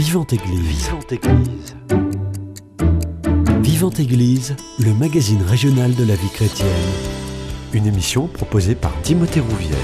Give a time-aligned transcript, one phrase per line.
[0.00, 0.86] Vivante Église.
[0.86, 1.76] Vivante Église.
[3.60, 6.68] Vivante Église, le magazine régional de la vie chrétienne.
[7.74, 9.76] Une émission proposée par Timothée Rouvière.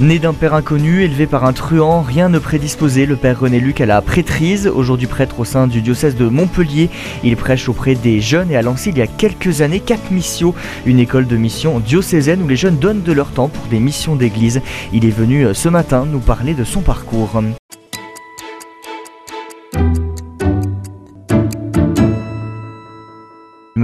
[0.00, 3.80] Né d'un père inconnu, élevé par un truand, rien ne prédisposait le père René Luc
[3.80, 4.66] à la prêtrise.
[4.66, 6.90] Aujourd'hui prêtre au sein du diocèse de Montpellier,
[7.22, 10.52] il prêche auprès des jeunes et a lancé il y a quelques années Cap Missio,
[10.84, 14.16] une école de mission diocésaine où les jeunes donnent de leur temps pour des missions
[14.16, 14.62] d'église.
[14.92, 17.40] Il est venu euh, ce matin nous parler de son parcours.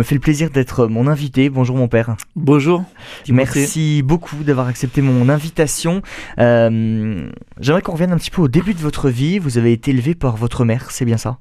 [0.03, 1.49] Me fait le plaisir d'être mon invité.
[1.49, 2.17] Bonjour mon père.
[2.35, 2.83] Bonjour.
[3.29, 6.03] Merci beaucoup d'avoir accepté mon invitation.
[6.41, 9.39] Euh, J'aimerais qu'on revienne un petit peu au début de votre vie.
[9.39, 11.39] Vous avez été élevé par votre mère, c'est bien ça?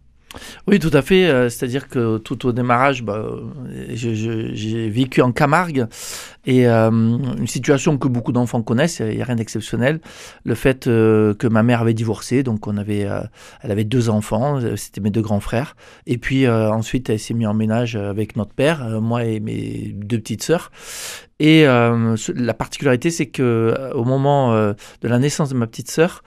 [0.68, 1.26] Oui, tout à fait.
[1.26, 3.26] Euh, c'est-à-dire que tout au démarrage, bah,
[3.94, 5.88] j'ai vécu en Camargue
[6.46, 10.00] et euh, une situation que beaucoup d'enfants connaissent, il n'y a rien d'exceptionnel.
[10.44, 13.08] Le fait euh, que ma mère avait divorcé, donc on avait,
[13.62, 15.76] elle avait deux enfants, c'était mes deux grands frères.
[16.08, 20.20] Et puis ensuite, elle s'est mise en ménage avec notre père, moi et mes deux
[20.20, 20.72] petites sœurs.
[21.40, 26.24] Et la particularité, c'est que au moment de la naissance de ma petite sœur,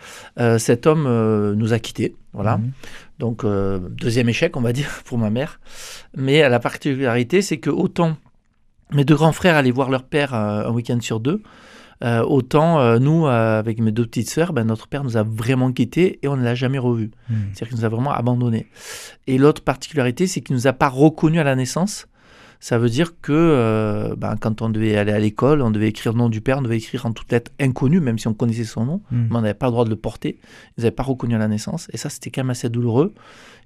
[0.59, 2.17] cet homme nous a quittés.
[2.33, 2.59] Voilà.
[2.59, 2.73] Mmh.
[3.19, 5.61] Donc, euh, deuxième échec, on va dire, pour ma mère.
[6.17, 8.17] Mais la particularité, c'est que autant
[8.93, 11.43] mes deux grands frères allaient voir leur père euh, un week-end sur deux,
[12.03, 16.19] euh, autant nous, avec mes deux petites sœurs, ben, notre père nous a vraiment quittés
[16.23, 17.13] et on ne l'a jamais revu.
[17.31, 17.35] Hmm.
[17.53, 18.67] C'est-à-dire qu'il nous a vraiment abandonnés.
[19.27, 22.09] Et l'autre particularité, c'est qu'il ne nous a pas reconnus à la naissance
[22.65, 26.15] ça veut dire que euh, ben, quand on devait aller à l'école, on devait écrire
[26.15, 28.65] le nom du père, on devait écrire en toutes lettres inconnu, même si on connaissait
[28.65, 29.27] son nom, hmm.
[29.29, 30.39] mais on n'avait pas le droit de le porter.
[30.79, 31.89] Ils n'avaient pas reconnu à la naissance.
[31.93, 33.13] Et ça, c'était quand même assez douloureux.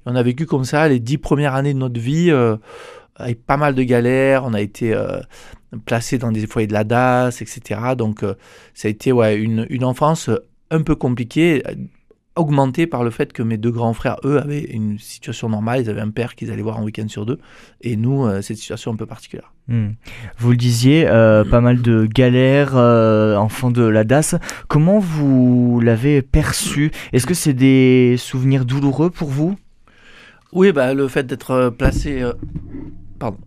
[0.05, 2.57] on a vécu comme ça les dix premières années de notre vie, euh,
[3.15, 4.43] avec pas mal de galères.
[4.45, 5.21] On a été euh,
[5.85, 7.81] placé dans des foyers de la DAS, etc.
[7.97, 8.25] Donc,
[8.75, 10.29] ça a été ouais, une, une enfance
[10.73, 11.63] un peu compliquée
[12.39, 15.83] augmenté par le fait que mes deux grands frères, eux, avaient une situation normale.
[15.83, 17.39] Ils avaient un père qu'ils allaient voir un week-end sur deux.
[17.81, 19.53] Et nous, euh, cette situation un peu particulière.
[19.69, 19.91] Hmm.
[20.39, 24.37] Vous le disiez, euh, pas mal de galères, euh, enfants de la DAS.
[24.69, 26.91] Comment vous l'avez perçu?
[27.13, 29.57] Est-ce que c'est des souvenirs douloureux pour vous?
[30.53, 32.25] Oui, bah, le fait d'être placé.
[33.19, 33.39] pardon.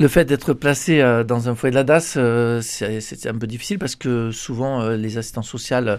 [0.00, 2.18] Le fait d'être placé dans un foyer de la DAS,
[2.60, 5.98] c'est un peu difficile parce que souvent les assistants sociales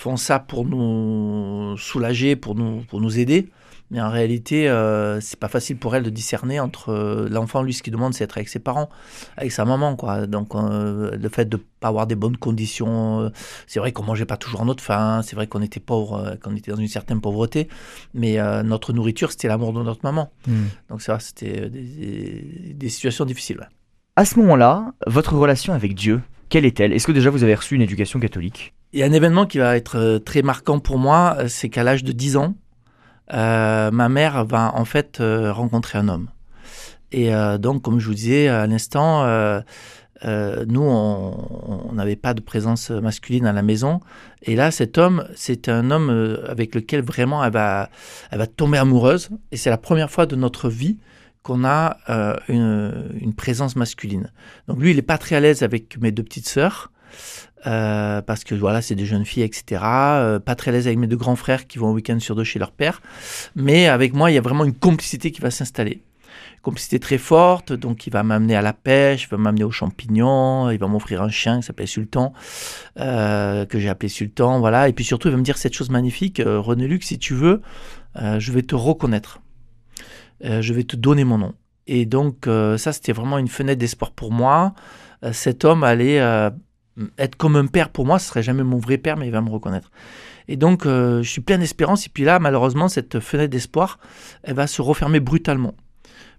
[0.00, 3.50] font ça pour nous soulager, pour nous, pour nous aider.
[3.90, 7.74] Mais en réalité, euh, c'est pas facile pour elle de discerner entre euh, l'enfant, lui,
[7.74, 8.88] ce qu'il demande, c'est être avec ses parents,
[9.36, 10.26] avec sa maman, quoi.
[10.26, 13.28] Donc, euh, le fait de pas avoir des bonnes conditions, euh,
[13.66, 16.70] c'est vrai qu'on mangeait pas toujours notre faim, c'est vrai qu'on était pauvre, qu'on était
[16.70, 17.68] dans une certaine pauvreté,
[18.14, 20.32] mais notre nourriture, c'était l'amour de notre maman.
[20.46, 20.68] Hmm.
[20.88, 23.68] Donc, ça, c'était des, des, situations difficiles.
[24.16, 26.92] À ce moment-là, votre relation avec Dieu, quelle est-elle?
[26.92, 28.72] Est-ce que déjà vous avez reçu une éducation catholique?
[28.92, 31.68] Il y a un événement qui va être euh, très marquant pour moi, euh, c'est
[31.68, 32.54] qu'à l'âge de 10 ans,
[33.32, 36.28] euh, ma mère va en fait rencontrer un homme.
[37.12, 39.24] Et donc, comme je vous disais à l'instant,
[40.24, 43.98] nous, on n'avait pas de présence masculine à la maison.
[44.42, 47.88] Et là, cet homme, c'est un homme avec lequel vraiment elle va,
[48.56, 49.28] tomber amoureuse.
[49.50, 50.98] Et c'est la première fois de notre vie
[51.42, 51.96] qu'on a
[52.46, 54.30] une, une, présence masculine.
[54.68, 56.92] Donc lui, il n'est pas très à l'aise avec mes deux petites sœurs.
[57.66, 59.82] Euh, parce que voilà, c'est des jeunes filles, etc.
[59.84, 62.34] Euh, pas très à l'aise avec mes deux grands frères qui vont un week-end sur
[62.34, 63.02] deux chez leur père.
[63.54, 66.02] Mais avec moi, il y a vraiment une complicité qui va s'installer.
[66.62, 70.70] Complicité très forte, donc il va m'amener à la pêche, il va m'amener aux champignons,
[70.70, 72.34] il va m'offrir un chien qui s'appelle Sultan,
[72.98, 74.88] euh, que j'ai appelé Sultan, voilà.
[74.88, 77.62] Et puis surtout, il va me dire cette chose magnifique, René Luc, si tu veux,
[78.14, 79.40] je vais te reconnaître.
[80.42, 81.54] je vais te donner mon nom.
[81.86, 84.74] Et donc, ça, c'était vraiment une fenêtre d'espoir pour moi.
[85.32, 86.20] cet homme allait
[87.18, 89.40] être comme un père pour moi, ce serait jamais mon vrai père, mais il va
[89.40, 89.90] me reconnaître.
[90.48, 92.06] Et donc, euh, je suis plein d'espérance.
[92.06, 93.98] Et puis là, malheureusement, cette fenêtre d'espoir,
[94.42, 95.74] elle va se refermer brutalement.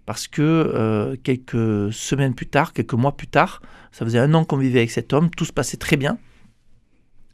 [0.06, 4.44] Parce que euh, quelques semaines plus tard, quelques mois plus tard, ça faisait un an
[4.44, 6.18] qu'on vivait avec cet homme, tout se passait très bien.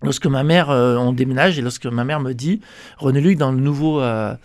[0.04, 2.62] Lorsque ma mère, euh, on déménage, et lorsque ma mère me dit,
[2.98, 4.38] René Luc, dans le nouveau, la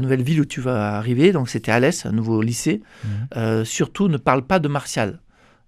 [0.00, 3.64] nouvelle ville où tu vas arriver, donc c'était Alès, un nouveau lycée, mmh.
[3.64, 5.20] surtout ne parle pas de Martial.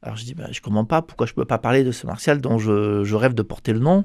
[0.03, 1.93] Alors je dis, ben, je ne comprends pas pourquoi je ne peux pas parler de
[1.93, 4.05] ce Martial dont je, rêve de porter le nom.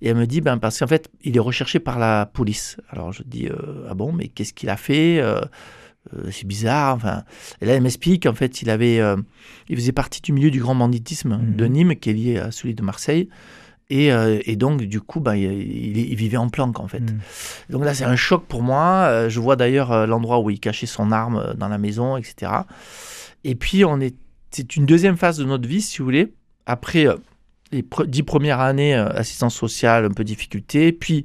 [0.00, 2.76] Et elle me dit, ben, parce qu'en fait, il est recherché par la police.
[2.88, 5.40] Alors je dis, euh, ah bon, mais qu'est-ce qu'il a fait euh,
[6.14, 6.94] euh, C'est bizarre.
[6.94, 7.24] Enfin,
[7.60, 9.00] et là, elle m'explique, en fait, il, avait,
[9.68, 11.56] il faisait partie du milieu du grand banditisme mhm.
[11.56, 13.28] de Nîmes, qui est lié à celui de Marseille.
[13.90, 17.00] Et, et donc, du coup, ben, il, il, vivait en planque, en fait.
[17.00, 17.20] Mhm.
[17.70, 19.28] Donc là, c'est un choc pour moi.
[19.28, 22.52] Je vois d'ailleurs l'endroit où il cachait son arme dans la maison, etc.
[23.42, 24.14] Et puis, on est
[24.54, 26.32] c'est une deuxième phase de notre vie, si vous voulez.
[26.66, 27.16] Après euh,
[27.72, 31.24] les dix premières années, euh, assistance sociale, un peu difficulté, puis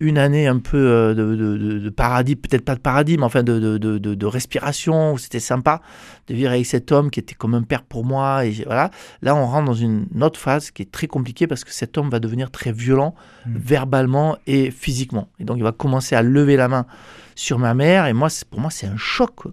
[0.00, 3.42] une année un peu euh, de, de, de paradis, peut-être pas de paradis, mais enfin
[3.42, 5.80] de, de respiration, où c'était sympa
[6.26, 8.46] de vivre avec cet homme qui était comme un père pour moi.
[8.46, 8.90] Et voilà.
[9.20, 12.08] Là, on rentre dans une autre phase qui est très compliquée parce que cet homme
[12.08, 13.14] va devenir très violent,
[13.46, 13.54] mmh.
[13.54, 15.28] verbalement et physiquement.
[15.38, 16.86] Et donc, il va commencer à lever la main
[17.34, 18.06] sur ma mère.
[18.06, 19.44] Et moi, pour moi, c'est un choc.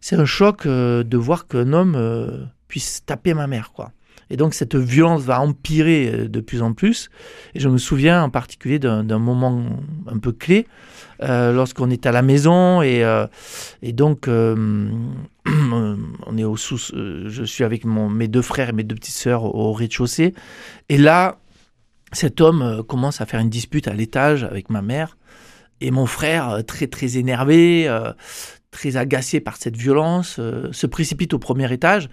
[0.00, 3.92] C'est un choc euh, de voir qu'un homme euh, puisse taper ma mère, quoi.
[4.30, 7.08] Et donc cette violence va empirer euh, de plus en plus.
[7.54, 9.64] Et je me souviens en particulier d'un moment
[10.06, 10.66] un peu clé
[11.20, 13.02] lorsqu'on est à la maison et,
[13.82, 15.18] donc on
[16.36, 16.78] est au sous.
[16.94, 20.34] je suis avec mes deux frères et mes deux petites sœurs au, rez-de-chaussée.
[20.88, 21.38] Et là,
[22.12, 25.16] cet homme commence à faire une dispute à l'étage avec ma mère.
[25.80, 27.88] Et mon frère, très très énervé,
[28.70, 30.40] très agacé par cette violence,
[30.72, 32.08] se précipite au premier étage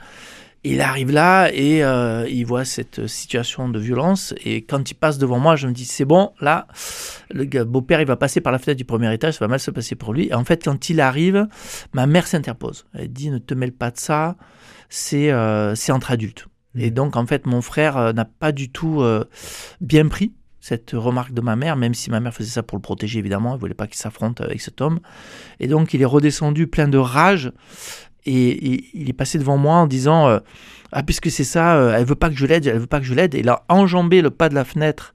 [0.65, 4.33] il arrive là et euh, il voit cette situation de violence.
[4.43, 6.67] Et quand il passe devant moi, je me dis c'est bon, là,
[7.31, 9.71] le beau-père, il va passer par la fenêtre du premier étage, ça va mal se
[9.71, 10.27] passer pour lui.
[10.27, 11.47] Et en fait, quand il arrive,
[11.93, 12.85] ma mère s'interpose.
[12.93, 14.35] Elle dit ne te mêle pas de ça,
[14.89, 16.47] c'est euh, entre adultes.
[16.73, 16.79] Mmh.
[16.81, 19.03] Et donc, en fait, mon frère euh, n'a pas du tout
[19.81, 20.33] bien pris
[20.65, 23.53] cette remarque de ma mère, même si ma mère faisait ça pour le protéger, évidemment,
[23.53, 24.99] elle voulait pas qu'il s'affronte avec cet homme.
[25.59, 27.51] Et donc, il est redescendu plein de rage
[28.25, 30.39] et, il est passé devant moi en disant euh,
[30.91, 33.05] Ah, puisque c'est ça, euh, elle veut pas que je l'aide, elle veut pas que
[33.05, 33.35] je l'aide.
[33.35, 35.13] Et il a enjambé le pas de la fenêtre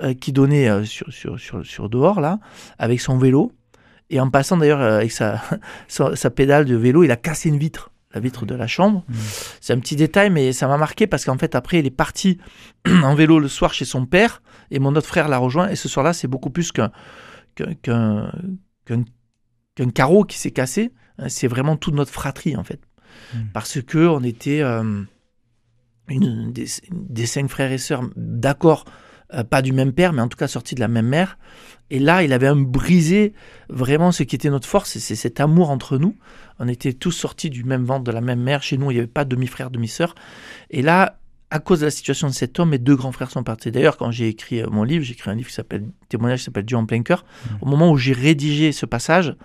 [0.00, 2.38] euh, qui donnait sur, sur, sur, sur, dehors, là,
[2.78, 3.50] avec son vélo.
[4.10, 5.42] Et en passant d'ailleurs avec sa,
[5.88, 9.04] sa, pédale de vélo, il a cassé une vitre, la vitre de la chambre.
[9.08, 9.14] Mmh.
[9.60, 12.38] C'est un petit détail, mais ça m'a marqué parce qu'en fait, après, il est parti
[12.86, 15.68] en vélo le soir chez son père et mon autre frère l'a rejoint.
[15.68, 16.90] Et ce soir-là, c'est beaucoup plus qu'un
[19.92, 22.80] carreau qui s'est cassé euh, c'est vraiment toute notre fratrie en fait.
[23.34, 23.46] Hmm.
[23.52, 25.02] Parce que on était euh,
[26.08, 28.84] une, des, cinq frères et sœurs, d'accord,
[29.34, 31.38] euh, pas du même père, mais en tout cas sortis de la même mère.
[31.90, 33.34] Et là, il avait brisé
[33.68, 36.16] vraiment ce qui était notre force, c'est cet amour entre nous.
[36.58, 38.62] On était tous sortis du même ventre, de la même mère.
[38.62, 40.14] Chez nous, il n'y avait pas demi-frère, demi-sœur.
[40.70, 41.18] Et là,
[41.50, 43.70] à cause de la situation de cet homme, mes deux grands frères sont partis.
[43.70, 46.46] D'ailleurs, quand j'ai écrit euh, mon livre, j'ai écrit un livre qui s'appelle Témoignage, qui
[46.46, 47.24] s'appelle Dieu en plein cœur.
[47.24, 47.54] Mmh.
[47.60, 49.36] Au moment où j'ai rédigé ce passage,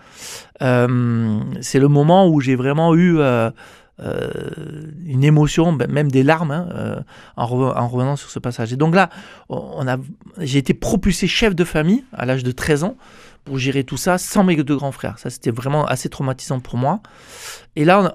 [0.62, 3.52] euh, c'est le moment où j'ai vraiment eu euh,
[5.06, 7.04] une émotion, ben, même des larmes, hein,
[7.36, 8.74] en, revenant sur ce passage.
[8.74, 9.10] Et donc là,
[9.50, 9.86] on
[10.40, 12.96] j'ai été propulsé chef de famille à l'âge de 13 ans
[13.46, 15.18] pour gérer tout ça sans mes deux grands frères.
[15.18, 17.01] Ça, c'était vraiment assez traumatisant pour moi.
[17.75, 18.13] Et là,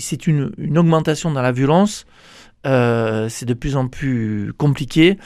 [0.00, 2.06] c'est une, une, augmentation dans la violence.
[2.66, 5.18] Euh, c'est de plus en plus compliqué.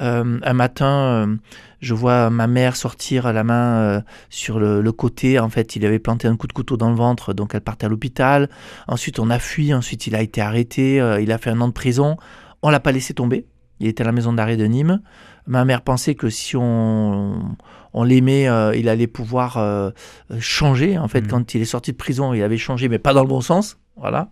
[0.00, 1.36] Euh, un matin, euh,
[1.80, 5.38] je vois ma mère sortir la main sur le, côté.
[5.38, 7.86] En fait, il avait planté un coup de couteau dans le ventre, donc elle partait
[7.86, 8.48] à l'hôpital.
[8.88, 9.72] Ensuite, on a fui.
[9.72, 10.96] Ensuite, il a été arrêté.
[11.20, 12.16] il a fait un an de prison.
[12.62, 13.46] On l'a pas laissé tomber.
[13.78, 15.00] Il était à la maison d'arrêt de Nîmes.
[15.46, 17.56] Ma mère pensait que si on,
[17.94, 19.92] on l'aimait, il allait pouvoir
[20.38, 20.98] changer.
[20.98, 21.28] En fait, mmh.
[21.28, 23.78] quand il est sorti de prison, il avait changé, mais pas dans le bon sens.
[23.96, 24.30] Voilà.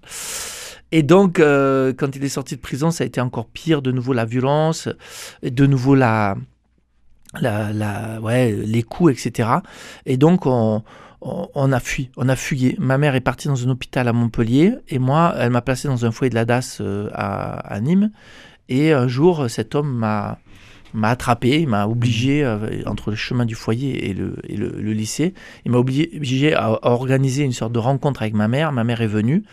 [0.92, 3.82] Et donc, euh, quand il est sorti de prison, ça a été encore pire.
[3.82, 4.88] De nouveau la violence,
[5.42, 6.36] de nouveau la,
[7.40, 9.50] la, la ouais, les coups, etc.
[10.06, 10.82] Et donc, on,
[11.20, 12.76] on, a fui, on a fuyé.
[12.78, 16.06] Ma mère est partie dans un hôpital à Montpellier et moi, elle m'a placé dans
[16.06, 18.10] un foyer de la DAS euh, à, à, Nîmes.
[18.68, 20.38] Et un jour, cet homme m'a
[20.94, 24.70] m'a attrapé, il m'a obligé, euh, entre le chemin du foyer et le, et le,
[24.92, 28.72] lycée, il m'a obligé à organiser une sorte de rencontre avec ma mère.
[28.72, 29.44] Ma mère est venue.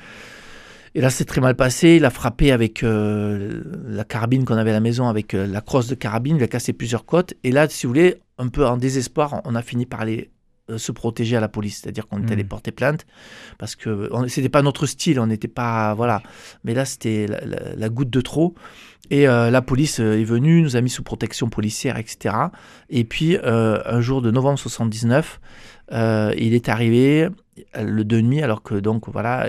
[0.96, 1.98] Et là, c'est très mal passé.
[1.98, 5.60] Il a frappé avec euh, la carabine qu'on avait à la maison, avec euh, la
[5.60, 6.38] crosse de carabine.
[6.38, 7.34] Il a cassé plusieurs côtes.
[7.44, 10.32] Et là, si vous voulez, un peu en désespoir, on a fini par aller
[10.70, 11.82] euh, se protéger à la police.
[11.82, 13.06] C'est-à-dire qu'on est allé porter plainte
[13.58, 15.20] parce que c'était pas notre style.
[15.20, 15.94] On n'était pas.
[15.96, 16.24] Voilà.
[16.64, 18.56] Mais là, c'était la, goutte de trop.
[19.12, 22.36] Et la police est venue, nous a mis sous protection policière, etc.
[22.90, 25.40] Et puis, un jour de novembre 79,
[25.92, 27.30] il est arrivé,
[27.80, 29.48] le de nuit, alors que donc voilà,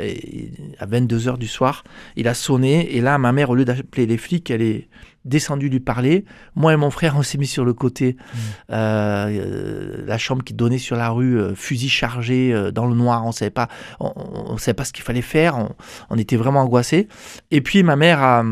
[0.79, 1.85] à 22 heures du soir,
[2.17, 4.89] il a sonné et là, ma mère, au lieu d'appeler les flics, elle est
[5.27, 6.25] descendue lui parler.
[6.55, 8.39] Moi et mon frère, on s'est mis sur le côté, mmh.
[8.73, 13.27] euh, la chambre qui donnait sur la rue, euh, fusil chargé euh, dans le noir,
[13.27, 13.69] on savait pas,
[14.01, 15.69] on, savait pas ce qu'il fallait faire,
[16.09, 17.09] on, était vraiment angoissés.
[17.51, 18.45] Et puis ma mère a,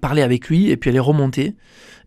[0.00, 1.54] parlé avec lui et puis elle est remontée.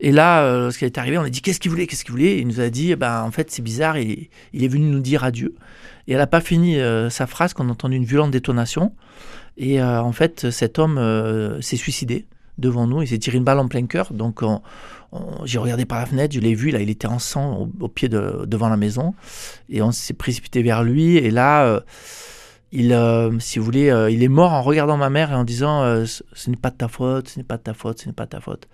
[0.03, 2.38] Et là, lorsqu'elle est arrivée, on a dit qu'est-ce qu'il voulait, qu'est-ce qu'il voulait?
[2.38, 5.55] Il nous a dit, ben en fait c'est bizarre, il, est venu nous dire adieu.
[6.07, 8.93] Et elle n'a pas fini euh, sa phrase qu'on a entendu une violente détonation.
[9.55, 12.25] Et euh, en fait, cet homme euh, s'est suicidé
[12.57, 13.01] devant nous.
[13.01, 14.12] Il s'est tiré une balle en plein cœur.
[14.12, 14.41] Donc,
[15.45, 16.72] j'ai regardé par la fenêtre, je l'ai vu.
[16.72, 19.15] Là, il était en sang au, pied de, devant la maison.
[19.69, 21.15] Et on s'est précipité vers lui.
[21.15, 21.81] Et là,
[22.75, 25.44] il, euh, si vous voulez, euh, il est mort en regardant ma mère et en
[25.44, 28.08] disant euh, ce, n'est pas de ta faute, ce n'est pas de ta faute, ce
[28.08, 28.68] n'est pas de ta faute.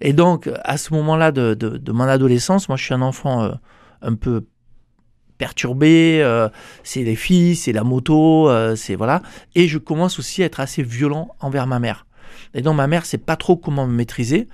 [0.00, 3.50] Et donc, à ce moment-là de, de- de mon adolescence, moi je suis un enfant
[4.00, 4.46] un peu
[5.38, 6.24] perturbé,
[6.82, 9.22] c'est les filles, c'est la moto, c'est voilà.
[9.54, 12.06] Et je commence aussi à être assez violent envers ma mère.
[12.54, 14.48] Et donc ma mère sait pas trop comment me maîtriser.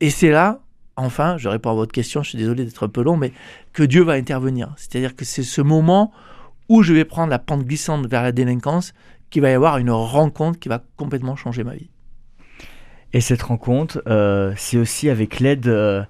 [0.00, 0.60] Et c'est là,
[0.96, 3.32] enfin, je réponds à votre question, je suis désolé d'être un peu long, mais
[3.72, 4.72] que Dieu va intervenir.
[4.76, 6.12] C'est-à-dire que c'est ce moment
[6.68, 8.94] où je vais prendre la pente glissante vers la délinquance,
[9.30, 11.90] qu'il va y avoir une rencontre qui va complètement changer ma vie.
[13.12, 16.02] Et cette rencontre, euh, c'est aussi avec l'aide euh,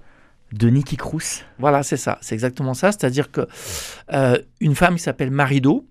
[0.53, 1.43] de Nicky Cruz.
[1.59, 2.91] Voilà, c'est ça, c'est exactement ça.
[2.91, 3.47] C'est-à-dire que
[4.13, 5.87] euh, une femme qui s'appelle Marido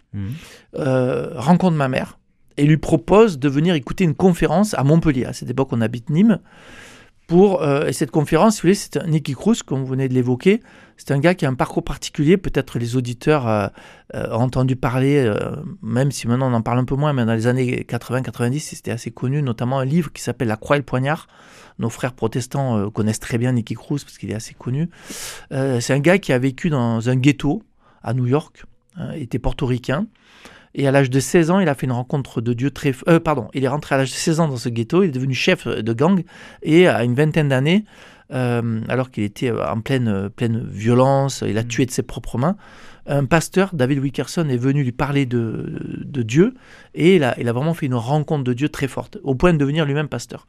[0.76, 2.18] euh, rencontre ma mère
[2.56, 5.24] et lui propose de venir écouter une conférence à Montpellier.
[5.24, 6.38] À cette époque, on habite Nîmes.
[7.26, 10.14] Pour, euh, et cette conférence, si vous voulez, c'est Nicky Cruz, comme vous venez de
[10.14, 10.60] l'évoquer.
[10.96, 12.36] C'est un gars qui a un parcours particulier.
[12.36, 13.66] Peut-être les auditeurs euh,
[14.14, 15.32] euh, ont entendu parler,
[15.82, 18.90] même si maintenant on en parle un peu moins, mais dans les années 80-90, c'était
[18.90, 21.26] assez connu, notamment un livre qui s'appelle La Croix et le Poignard.
[21.78, 24.90] Nos frères protestants connaissent très bien Nicky Cruz parce qu'il est assez connu.
[25.50, 27.62] C'est un gars qui a vécu dans un ghetto
[28.04, 28.64] à New York,
[29.00, 30.06] euh, était portoricain.
[30.74, 32.92] Et à l'âge de 16 ans, il a fait une rencontre de Dieu très...
[33.08, 35.12] Euh, pardon, il est rentré à l'âge de 16 ans dans ce ghetto, il est
[35.12, 36.24] devenu chef de gang,
[36.62, 37.84] et à une vingtaine d'années,
[38.32, 42.56] euh, alors qu'il était en pleine, pleine violence, il a tué de ses propres mains,
[43.06, 46.54] un pasteur, David Wickerson, est venu lui parler de, de Dieu,
[46.94, 49.52] et il a, il a vraiment fait une rencontre de Dieu très forte, au point
[49.52, 50.46] de devenir lui-même pasteur.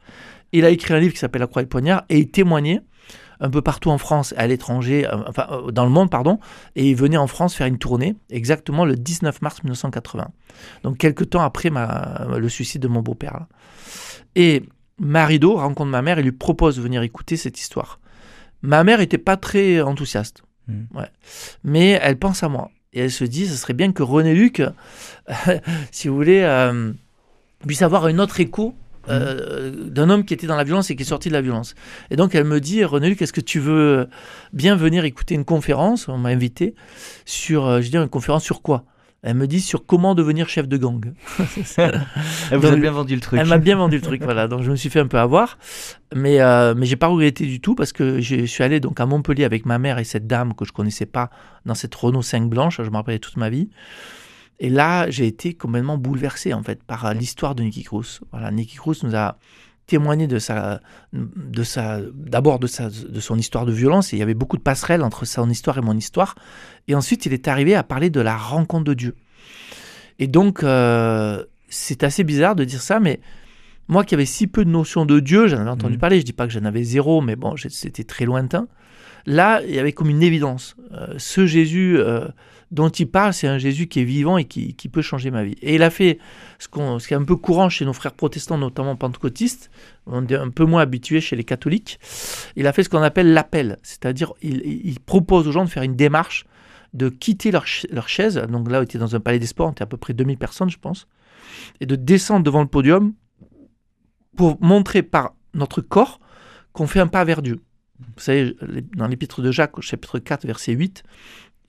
[0.52, 2.80] Il a écrit un livre qui s'appelle La Croix et le Poignard, et il témoignait
[3.40, 6.38] un peu partout en France, à l'étranger, euh, enfin euh, dans le monde, pardon,
[6.74, 10.28] et il venait en France faire une tournée, exactement le 19 mars 1980.
[10.82, 13.46] Donc quelques temps après ma, le suicide de mon beau-père.
[14.34, 14.64] Et
[14.98, 18.00] Marido rencontre ma mère et lui propose de venir écouter cette histoire.
[18.62, 21.10] Ma mère était pas très enthousiaste, ouais.
[21.62, 22.70] mais elle pense à moi.
[22.92, 24.62] Et elle se dit, ce serait bien que René Luc,
[25.90, 26.92] si vous voulez, euh,
[27.66, 28.74] puisse avoir un autre écho
[29.08, 31.74] euh, d'un homme qui était dans la violence et qui est sorti de la violence.
[32.10, 34.08] Et donc elle me dit, René Luc, est-ce que tu veux
[34.52, 36.08] bien venir écouter une conférence?
[36.08, 36.74] On m'a invité
[37.24, 38.84] sur, euh, je dis, une conférence sur quoi?
[39.22, 41.12] Elle me dit sur comment devenir chef de gang.
[41.78, 42.04] Elle
[42.52, 43.40] vous Donc, a bien vendu le truc.
[43.40, 44.46] Elle m'a bien vendu le truc, voilà.
[44.46, 45.58] Donc je me suis fait un peu avoir,
[46.14, 49.06] mais euh, mais j'ai pas regretté du tout parce que je suis allé donc à
[49.06, 51.30] Montpellier avec ma mère et cette dame que je connaissais pas
[51.64, 52.80] dans cette Renault 5 blanche.
[52.80, 53.68] Je me rappelais toute ma vie.
[54.58, 58.20] Et là, j'ai été complètement bouleversé en fait par euh, l'histoire de Nicky Cruz.
[58.32, 59.38] Voilà, Nicky Cruz nous a
[59.86, 60.80] témoigné de sa,
[61.12, 64.12] de sa, d'abord de sa, de son histoire de violence.
[64.12, 66.34] Et il y avait beaucoup de passerelles entre son histoire et mon histoire.
[66.88, 69.14] Et ensuite, il est arrivé à parler de la rencontre de Dieu.
[70.18, 73.20] Et donc, euh, c'est assez bizarre de dire ça, mais
[73.88, 76.00] moi qui avais si peu de notions de Dieu, j'en avais entendu Mhm.
[76.00, 78.66] parler, je dis pas que j'en avais zéro, mais bon, c'était très lointain.
[79.26, 80.76] Là, il y avait comme une évidence.
[80.92, 82.26] Euh, ce Jésus euh,
[82.70, 85.54] dont il parle, c'est un Jésus qui est vivant et qui, peut changer ma vie.
[85.62, 86.18] Et il a fait
[86.58, 86.68] ce,
[86.98, 89.70] ce qui est un peu courant chez nos frères protestants, notamment pentecôtistes,
[90.06, 91.98] on est un peu moins habitué chez les catholiques.
[92.56, 95.96] Il a fait ce qu'on appelle l'appel, c'est-à-dire il, propose aux gens de faire une
[95.96, 96.46] démarche,
[96.94, 98.36] de quitter leur, leur chaise.
[98.48, 100.38] Donc là, on était dans un palais des sports, on était à peu près 2000
[100.38, 101.06] personnes, je pense,
[101.80, 103.14] et de descendre devant le podium
[104.36, 106.20] pour montrer par notre corps
[106.72, 107.60] qu'on fait un pas vers Dieu.
[107.98, 108.54] Vous savez,
[108.94, 111.02] dans l'épître de Jacques, au chapitre 4, verset 8,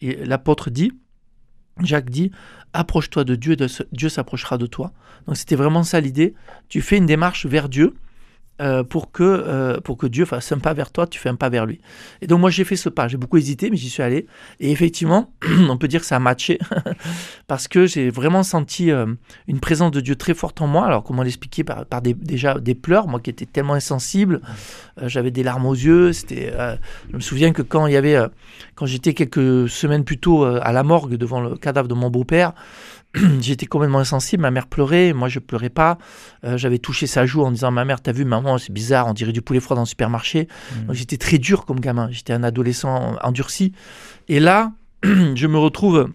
[0.02, 0.92] et l'apôtre dit,
[1.82, 2.32] Jacques dit,
[2.74, 4.92] approche-toi de Dieu et Dieu s'approchera de toi.
[5.26, 6.34] Donc c'était vraiment ça l'idée.
[6.70, 7.96] Tu fais une démarche vers Dieu
[8.60, 11.36] euh, pour, que, euh, pour que Dieu fasse un pas vers toi, tu fais un
[11.36, 11.80] pas vers lui.
[12.22, 14.26] Et donc moi j'ai fait ce pas, j'ai beaucoup hésité, mais j'y suis allé.
[14.60, 15.32] Et effectivement,
[15.70, 16.58] on peut dire que ça a matché,
[17.48, 19.06] parce que j'ai vraiment senti euh,
[19.48, 20.86] une présence de Dieu très forte en moi.
[20.86, 21.64] Alors comment l'expliquer?
[21.64, 24.42] Par, par des, déjà des pleurs, moi qui étais tellement insensible,
[25.04, 26.14] j'avais des larmes aux yeux.
[26.14, 26.52] C'était,
[27.12, 27.88] je me souviens que quand
[28.76, 32.54] quand j'étais quelques semaines plus tôt à la morgue devant le cadavre de mon beau-père,
[33.42, 34.42] j'étais complètement insensible.
[34.42, 35.98] Ma mère pleurait, moi je pleurais pas.
[36.44, 39.14] Euh, j'avais touché sa joue en disant ma mère, t'as vu maman, c'est bizarre, on
[39.14, 40.48] dirait du poulet froid dans le supermarché.
[40.86, 42.10] Donc j'étais très dur comme gamin.
[42.12, 43.74] J'étais un adolescent endurci.
[44.28, 46.10] Et là, je me retrouve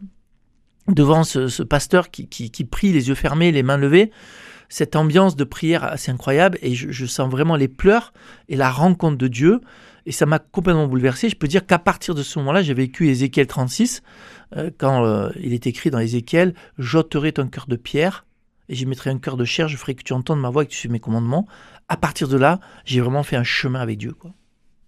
[0.88, 4.10] devant ce, ce pasteur qui, qui, qui prie les yeux fermés, les mains levées.
[4.68, 8.12] Cette ambiance de prière assez incroyable et je, je sens vraiment les pleurs
[8.48, 9.60] et la rencontre de Dieu.
[10.06, 11.28] Et ça m'a complètement bouleversé.
[11.28, 14.02] Je peux dire qu'à partir de ce moment-là, j'ai vécu Ézéchiel 36,
[14.56, 18.24] euh, quand euh, il est écrit dans Ézéchiel, j'ôterai ton cœur de pierre
[18.68, 20.66] et j'y mettrai un cœur de chair, je ferai que tu entendes ma voix et
[20.66, 21.46] que tu suives mes commandements.
[21.88, 24.12] À partir de là, j'ai vraiment fait un chemin avec Dieu.
[24.12, 24.32] Quoi.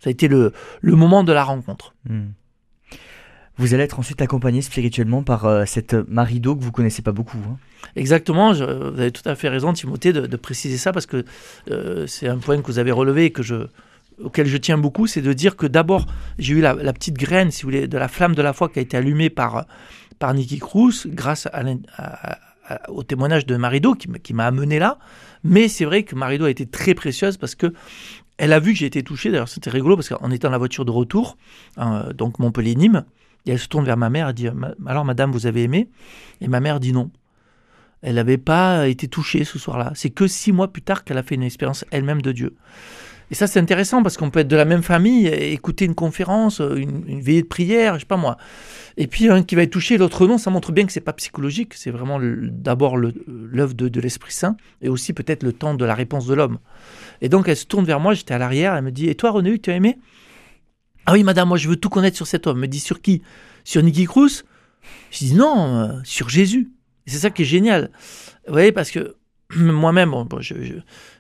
[0.00, 1.94] Ça a été le, le moment de la rencontre.
[2.09, 2.28] Hmm.
[3.56, 7.38] Vous allez être ensuite accompagné spirituellement par euh, cette Marido que vous connaissez pas beaucoup.
[7.49, 7.56] hein.
[7.94, 11.25] Exactement, je- vous avez tout à fait raison, Timothée, de, de préciser ça parce que
[11.71, 13.66] euh, c'est un point que vous avez relevé et que je,
[14.23, 16.06] auquel je tiens beaucoup, c'est de dire que d'abord,
[16.38, 18.78] j'ai eu la, petite graine, si vous voulez, de la flamme de la foi qui
[18.78, 19.66] a été allumée par,
[20.18, 21.62] par Nicky Cruz grâce à-
[22.88, 24.99] au témoignage de Marido qui, m'a amené là.
[25.42, 27.73] Mais c'est vrai que Marido a été très précieuse parce que
[28.37, 29.30] elle a vu que j'ai été touché.
[29.30, 31.37] D'ailleurs, c'était rigolo parce qu'en étant dans la voiture de retour,
[31.76, 33.04] hein, donc Montpellier-Nîmes,
[33.47, 34.49] elle se tourne vers ma mère et dit
[34.87, 35.88] Alors, madame, vous avez aimé?
[36.40, 37.11] Et ma mère dit non.
[38.02, 39.92] Elle n'avait pas été touchée ce soir-là.
[39.94, 42.56] C'est que six mois plus tard qu'elle a fait une expérience elle-même de Dieu.
[43.31, 46.61] Et ça, c'est intéressant parce qu'on peut être de la même famille, écouter une conférence,
[46.61, 48.37] une, veillée de prière, je sais pas moi.
[48.97, 50.38] Et puis un qui va être touché, l'autre non.
[50.38, 51.75] Ça montre bien que c'est pas psychologique.
[51.75, 56.26] C'est vraiment d'abord l'œuvre de, l'Esprit Saint et aussi peut-être le temps de la réponse
[56.26, 56.59] de l'homme.
[57.21, 58.14] Et donc elle se tourne vers moi.
[58.14, 58.75] J'étais à l'arrière.
[58.75, 59.99] Elle me dit Et toi, René, tu as aimé?
[61.07, 62.59] Ah oui, madame, moi je veux tout connaître sur cet homme.
[62.59, 63.23] Elle me dit Sur qui?
[63.64, 64.45] Sur Nicky Cruz
[65.11, 66.71] Je dis Non, euh, sur Jésus
[67.07, 67.90] c'est ça qui est génial.
[68.47, 69.16] Vous voyez, parce que
[69.57, 70.14] moi-même,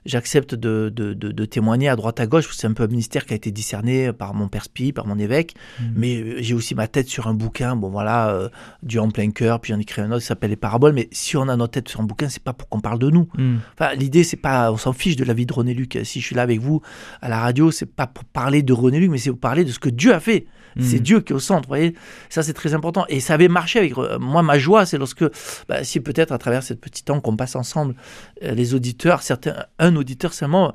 [0.06, 2.48] j'accepte de, de, témoigner à droite à gauche.
[2.52, 5.18] C'est un peu un ministère qui a été discerné par mon père Spi, par mon
[5.18, 5.54] évêque.
[5.80, 5.84] Mmh.
[5.94, 7.76] Mais euh, j'ai aussi ma tête sur un bouquin.
[7.76, 8.48] Bon, voilà, euh,
[8.82, 9.60] Dieu en plein cœur.
[9.60, 10.92] Puis j'en écrit un autre qui s'appelle Les Paraboles.
[10.92, 13.10] Mais si on a notre tête sur un bouquin, c'est pas pour qu'on parle de
[13.10, 13.28] nous.
[13.36, 13.56] Mmh.
[13.78, 15.98] Enfin, l'idée, c'est pas, on s'en fiche de la vie de René Luc.
[16.04, 16.80] Si je suis là avec vous
[17.20, 19.70] à la radio, c'est pas pour parler de René Luc, mais c'est pour parler de
[19.70, 20.46] ce que Dieu a fait.
[20.80, 21.02] C'est hmm.
[21.02, 21.94] Dieu qui est au centre, vous voyez.
[22.28, 23.04] Ça, c'est très important.
[23.08, 24.42] Et ça avait marché avec euh, moi.
[24.42, 25.24] Ma joie, c'est lorsque,
[25.68, 27.94] bah, si peut-être à travers cette petite temps qu'on passe ensemble,
[28.42, 30.72] euh, les auditeurs, certains, un auditeur seulement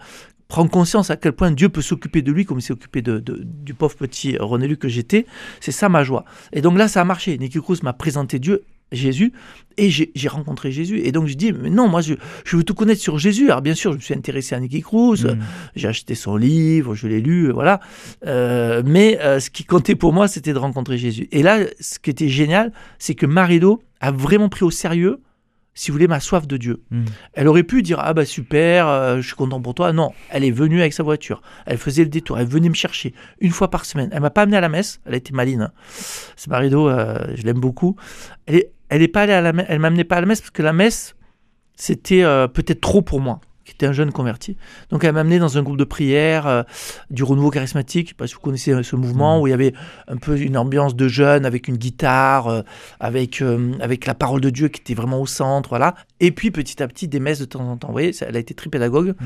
[0.48, 3.20] prend conscience à quel point Dieu peut s'occuper de lui comme il s'est occupé de,
[3.20, 5.26] du pauvre petit René Luc que j'étais.
[5.62, 6.26] C'est ça ma joie.
[6.52, 7.38] Et donc là, ça a marché.
[7.38, 9.34] Nicky Cruz m'a présenté Dieu Jésus
[9.78, 11.00] et j'ai rencontré Jésus.
[11.00, 13.46] Et donc je dis, mais non, moi je, je, veux tout connaître sur Jésus.
[13.46, 15.38] Alors bien sûr, je me suis intéressé à Nicky Cruz, mm.
[15.76, 17.80] j'ai acheté son livre, je l'ai lu, voilà.
[18.26, 21.28] Euh, mais euh, ce qui comptait pour moi, c'était de rencontrer Jésus.
[21.32, 25.22] Et là, ce qui était génial, c'est que Marido a vraiment pris au sérieux
[25.80, 26.84] si vous voulez, ma soif de Dieu.
[26.92, 27.06] Hmm.
[27.32, 29.94] Elle aurait pu dire Ah bah super, euh, je suis content pour toi.
[29.94, 31.42] Non, elle est venue avec sa voiture.
[31.66, 32.38] Elle faisait le détour.
[32.38, 34.10] Elle venait me chercher une fois par semaine.
[34.12, 35.00] Elle m'a pas amené à la messe.
[35.06, 35.62] Elle a été maline.
[35.62, 35.72] Hein.
[36.36, 37.96] C'est Marido, euh, je l'aime beaucoup.
[38.46, 39.68] Elle est, elle est pas allée à la messe.
[39.70, 41.16] Elle m'amenait pas à la messe parce que la messe,
[41.78, 44.58] c'était euh, peut-être trop pour moi qui était un jeune converti.
[44.90, 46.64] Donc elle m'a amené dans un groupe de prière euh,
[47.12, 49.42] du renouveau charismatique, parce que vous connaissez euh, ce mouvement mmh.
[49.42, 49.74] où il y avait
[50.08, 52.62] un peu une ambiance de jeunes avec une guitare, euh,
[53.00, 53.44] avec,
[53.80, 55.94] avec la parole de Dieu qui était vraiment au centre, voilà.
[56.20, 57.88] Et puis petit à petit des messes de temps en temps.
[57.88, 59.10] Vous voyez, elle a été très pédagogue.
[59.10, 59.26] Mmh.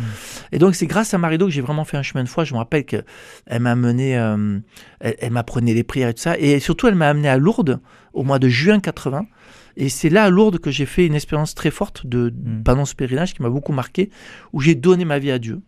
[0.52, 2.44] Et donc c'est grâce à Marido que j'ai vraiment fait un chemin de foi.
[2.44, 3.06] Je me rappelle qu'elle
[3.60, 4.62] m'a mené, elle,
[5.00, 6.38] elle m'apprenait les prières et tout ça.
[6.38, 7.80] Et surtout elle m'a amené à Lourdes
[8.14, 9.26] au mois de juin 80.
[9.78, 12.64] Et c'est là à Lourdes que j'ai fait une expérience très forte de, mm.
[12.64, 14.10] pendant ce pèlerinage qui m'a beaucoup marqué,
[14.52, 15.62] où j'ai donné ma vie à Dieu.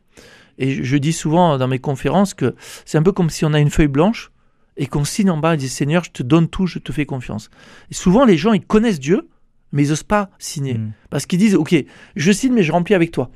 [0.57, 3.59] Et je, dis souvent dans mes conférences que c'est un peu comme si on a
[3.59, 4.31] une feuille blanche
[4.77, 7.05] et qu'on signe en bas et dit Seigneur, je te donne tout, je te fais
[7.05, 7.49] confiance.
[7.91, 9.27] Et souvent, les gens, ils connaissent Dieu,
[9.73, 10.75] mais ils n'osent pas signer.
[10.75, 10.93] Mm.
[11.09, 11.75] Parce qu'ils disent Ok,
[12.15, 13.31] je signe, mais je remplis avec toi.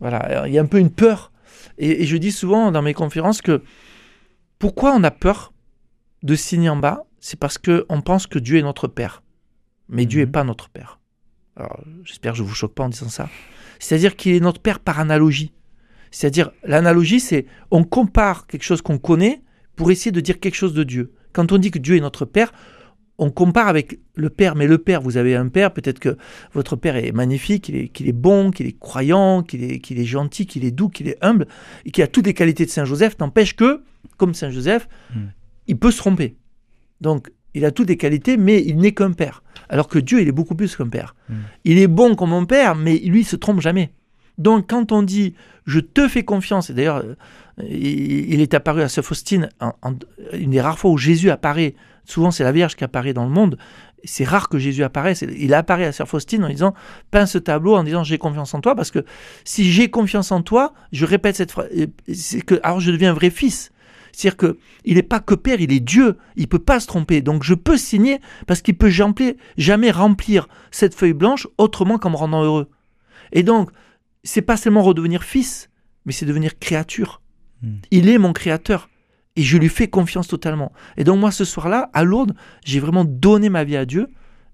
[0.00, 1.32] Voilà, il y a un peu une peur.
[1.78, 3.62] Et, et je dis souvent dans mes conférences que
[4.60, 5.52] pourquoi on a peur
[6.22, 9.23] de signer en bas C'est parce qu'on pense que Dieu est notre Père.
[9.88, 10.32] Mais Dieu n'est mhm.
[10.32, 11.00] pas notre Père.
[11.56, 13.28] Alors, j'espère que je ne vous choque pas en disant ça.
[13.78, 15.52] C'est-à-dire qu'il est notre Père par analogie.
[16.10, 19.42] C'est-à-dire, l'analogie, c'est on compare quelque chose qu'on connaît
[19.76, 21.12] pour essayer de dire quelque chose de Dieu.
[21.32, 22.52] Quand on dit que Dieu est notre Père,
[23.18, 26.16] on compare avec le Père, mais le Père, vous avez un Père, peut-être que
[26.52, 30.64] votre Père est magnifique, qu'il est, bon, qu'il est croyant, qu'il est, est gentil, qu'il
[30.64, 31.46] est doux, qu'il est humble,
[31.84, 33.82] et qu'il a toutes les qualités de Saint Joseph, n'empêche que,
[34.16, 35.26] comme Saint Joseph, hmm.
[35.68, 36.36] il peut se tromper.
[37.00, 39.42] Donc, il a toutes les qualités, mais il n'est qu'un père.
[39.68, 41.14] Alors que Dieu, il est beaucoup plus qu'un père.
[41.28, 41.34] Hmm.
[41.64, 43.92] Il est bon comme mon père, mais lui, il se trompe jamais.
[44.38, 45.34] Donc, quand on dit
[45.66, 47.14] je te fais confiance, et d'ailleurs, euh,
[47.62, 49.48] il est apparu à Saint Faustine,
[50.32, 53.30] une des rares fois où Jésus apparaît, souvent c'est la Vierge qui apparaît dans le
[53.30, 53.56] monde,
[54.04, 55.24] c'est rare que Jésus apparaisse.
[55.36, 56.74] Il apparaît à Sœur Faustine en disant
[57.10, 59.04] peins ce tableau en disant j'ai confiance en toi parce que
[59.44, 61.68] si j'ai confiance en toi, je répète cette phrase,
[62.12, 63.70] c'est que alors je deviens un vrai fils.
[64.14, 66.18] C'est-à-dire qu'il n'est pas que père, il est Dieu.
[66.36, 67.20] Il peut pas se tromper.
[67.20, 72.16] Donc je peux signer parce qu'il peut jamais remplir cette feuille blanche autrement qu'en me
[72.16, 72.70] rendant heureux.
[73.32, 73.70] Et donc,
[74.22, 75.70] c'est pas seulement redevenir fils,
[76.04, 77.20] mais c'est devenir créature.
[77.62, 77.76] Hmm.
[77.90, 78.88] Il est mon créateur.
[79.36, 80.72] Et je lui fais confiance totalement.
[80.96, 84.08] Et donc moi, ce soir-là, à Lourdes, j'ai vraiment donné ma vie à Dieu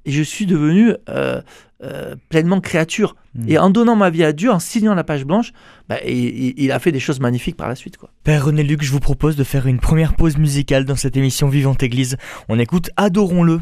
[0.07, 1.43] et je suis devenu euh,
[1.83, 3.15] euh, pleinement créature.
[3.47, 5.53] Et en donnant ma vie à Dieu, en signant la page blanche,
[5.89, 7.97] bah, il, a fait des choses magnifiques par la suite.
[7.97, 8.11] Quoi.
[8.25, 11.49] Père René Luc, je vous propose de faire une première pause musicale dans cette émission
[11.49, 12.17] Vivante Église.
[12.49, 13.61] On écoute Adorons-le.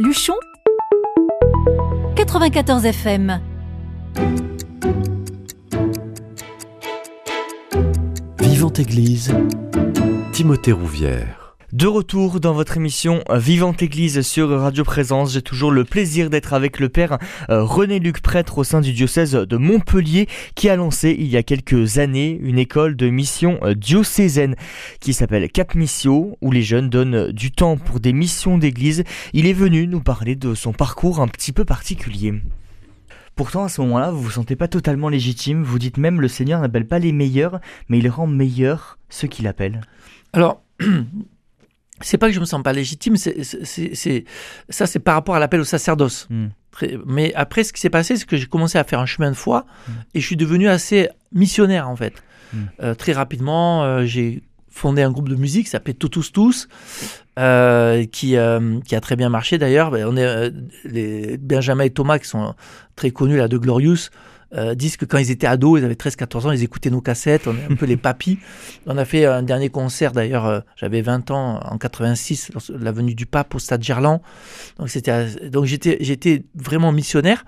[0.00, 0.32] Luchon
[2.16, 3.38] 94 FM.
[8.38, 9.34] Vivante Église,
[10.32, 11.39] Timothée Rouvière.
[11.72, 16.28] De retour dans votre émission euh, Vivante Église sur Radio Présence, j'ai toujours le plaisir
[16.28, 20.74] d'être avec le père euh, René-Luc Prêtre au sein du diocèse de Montpellier qui a
[20.74, 24.56] lancé il y a quelques années une école de mission euh, diocésaine
[24.98, 29.04] qui s'appelle Cap Missio où les jeunes donnent du temps pour des missions d'église.
[29.32, 32.34] Il est venu nous parler de son parcours un petit peu particulier.
[33.36, 35.62] Pourtant, à ce moment-là, vous vous sentez pas totalement légitime.
[35.62, 39.46] Vous dites même le Seigneur n'appelle pas les meilleurs, mais il rend meilleurs ceux qu'il
[39.46, 39.82] appelle.
[40.32, 40.62] Alors,
[42.00, 44.24] c'est pas que je me sens pas légitime, c'est,
[44.68, 46.26] ça c'est par rapport à l'appel au sacerdoce.
[46.30, 46.48] Hmm.
[47.06, 49.36] Mais après, ce qui s'est passé, c'est que j'ai commencé à faire un chemin de
[49.36, 49.92] foi Mm.
[50.14, 52.14] et je suis devenu assez missionnaire en fait.
[52.52, 52.58] Mm.
[52.82, 56.68] Euh, très rapidement, euh, j'ai fondé un groupe de musique qui s'appelait Toutous Tous,
[57.38, 59.90] euh, qui, euh, qui a très bien marché d'ailleurs.
[59.90, 60.50] Ben, on est, euh,
[60.84, 62.54] les Benjamin et Thomas, qui sont
[62.96, 64.10] très connus là, de Glorious,
[64.54, 67.46] euh, disent que quand ils étaient ados, ils avaient 13-14 ans, ils écoutaient nos cassettes,
[67.46, 68.38] on est un peu les papis.
[68.86, 72.92] On a fait un dernier concert d'ailleurs, euh, j'avais 20 ans en 86, lors- la
[72.92, 74.20] venue du pape au stade Gerland.
[74.78, 77.44] Donc c'était euh, donc j'étais j'étais vraiment missionnaire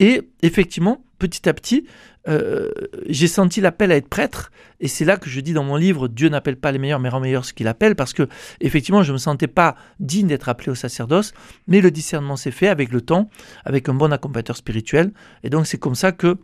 [0.00, 1.86] et effectivement petit à petit
[2.28, 2.70] euh,
[3.06, 6.06] j'ai senti l'appel à être prêtre et c'est là que je dis dans mon livre
[6.06, 8.28] Dieu n'appelle pas les meilleurs mais rend meilleurs ce qu'il appelle parce que
[8.60, 11.32] effectivement je me sentais pas digne d'être appelé au sacerdoce
[11.66, 13.30] mais le discernement s'est fait avec le temps
[13.64, 16.38] avec un bon accompagnateur spirituel et donc c'est comme ça que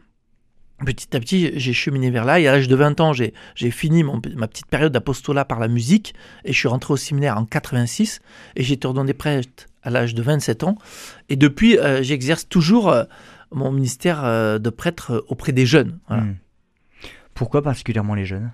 [0.85, 3.33] Petit à petit, j'ai cheminé vers là et à l'âge de 20 ans, j'ai
[3.71, 6.15] fini ma petite période d'apostolat par la musique
[6.47, 8.21] et je suis rentré au séminaire en 86
[8.57, 10.77] et j'ai été ordonné prêtre à l'âge de 27 ans.
[11.29, 13.05] Et depuis, euh, j'exerce toujours euh,
[13.53, 15.99] mon ministère euh, de prêtre euh, auprès des jeunes.
[16.09, 16.23] Voilà.
[16.25, 16.37] Hmm.
[17.35, 18.51] Pourquoi particulièrement les jeunes?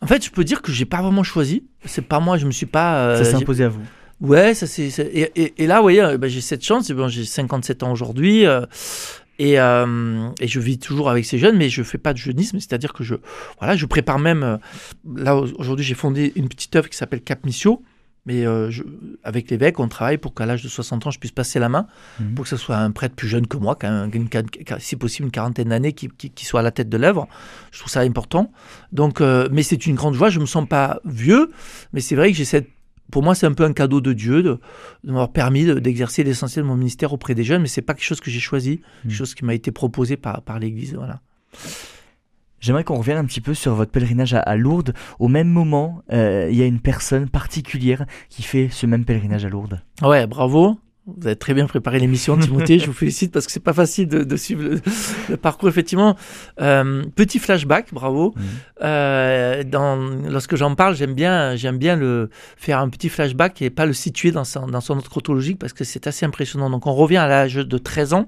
[0.00, 1.64] En fait, je peux dire que j'ai pas vraiment choisi.
[1.84, 2.98] C'est pas moi, je me suis pas.
[3.00, 3.82] euh, Ça s'est imposé à vous?
[4.20, 4.86] Ouais, ça c'est.
[5.00, 6.90] Et, et- et là, vous voyez, bah, j'ai cette chance.
[6.90, 8.46] Bon, j'ai 57 ans aujourd'hui.
[8.46, 8.64] euh,
[9.40, 12.58] Et, euh, et je vis toujours avec ces jeunes, mais je fais pas de jeunisme,
[12.58, 13.14] c'est-à-dire que je,
[13.60, 14.42] voilà, je prépare même.
[14.42, 14.56] euh,
[15.16, 17.80] là aujourd'hui, j'ai fondé une petite œuvre qui s'appelle Cap Missio,
[18.28, 18.84] mais euh, je-
[19.24, 21.86] avec l'évêque, on travaille pour qu'à l'âge de 60 ans, je puisse passer la main,
[22.20, 22.34] Mhm.
[22.34, 24.08] pour que ce soit un prêtre plus jeune que moi, qu'un-
[24.78, 27.26] si possible une quarantaine d'années, qui, qui- qui soit à la tête de l'œuvre.
[27.72, 28.52] Je trouve ça important.
[28.92, 30.28] Donc, euh, mais c'est une grande joie.
[30.28, 31.50] Je me sens pas vieux,
[31.92, 32.68] mais c'est vrai que j'ai cette
[33.10, 34.60] pour moi, c'est un peu un cadeau de Dieu de,
[35.02, 37.94] de m'avoir permis de- d'exercer l'essentiel de mon ministère auprès des jeunes, mais c'est pas
[37.94, 39.08] quelque chose que j'ai choisi, Mm.
[39.08, 40.94] quelque chose qui m'a été proposé par, par l'Église.
[40.94, 41.20] Voilà.
[42.60, 44.94] J'aimerais qu'on revienne un petit peu sur votre pèlerinage à, à Lourdes.
[45.18, 49.44] Au même moment, euh, il y a une personne particulière qui fait ce même pèlerinage
[49.44, 49.80] à Lourdes.
[50.02, 50.78] Ouais, bravo.
[51.16, 52.78] Vous avez très bien préparé l'émission, Timothée.
[52.78, 54.80] je vous félicite parce que c'est pas facile de, de suivre le,
[55.30, 55.68] le parcours.
[55.70, 56.16] Effectivement,
[56.60, 58.34] Euh, petit flashback, bravo.
[58.82, 59.96] Euh, dans,
[60.28, 63.94] lorsque j'en parle, j'aime bien, j'aime bien le faire un petit flashback et pas le
[63.94, 66.68] situer dans son, dans son ordre chronologique parce que c'est assez impressionnant.
[66.68, 68.26] Donc on revient à l'âge de 13 ans.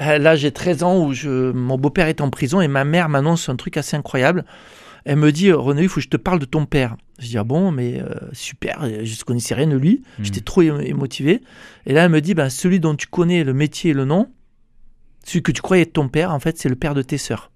[0.00, 3.08] Euh, Là, j'ai 13 ans où je, mon beau-père est en prison et ma mère
[3.08, 4.44] m'annonce un truc assez incroyable.
[5.04, 6.96] Elle me dit, René, il faut que je te parle de ton père.
[7.18, 10.02] Je dis, ah bon, mais euh, super, je ne connaissais rien de lui.
[10.18, 10.24] Mhm.
[10.24, 11.42] J'étais trop émo- émotivé.
[11.86, 14.30] Et là, elle me dit, ben, celui dont tu connais le métier et le nom,
[15.24, 17.50] celui que tu croyais être ton père, en fait, c'est le père de tes sœurs.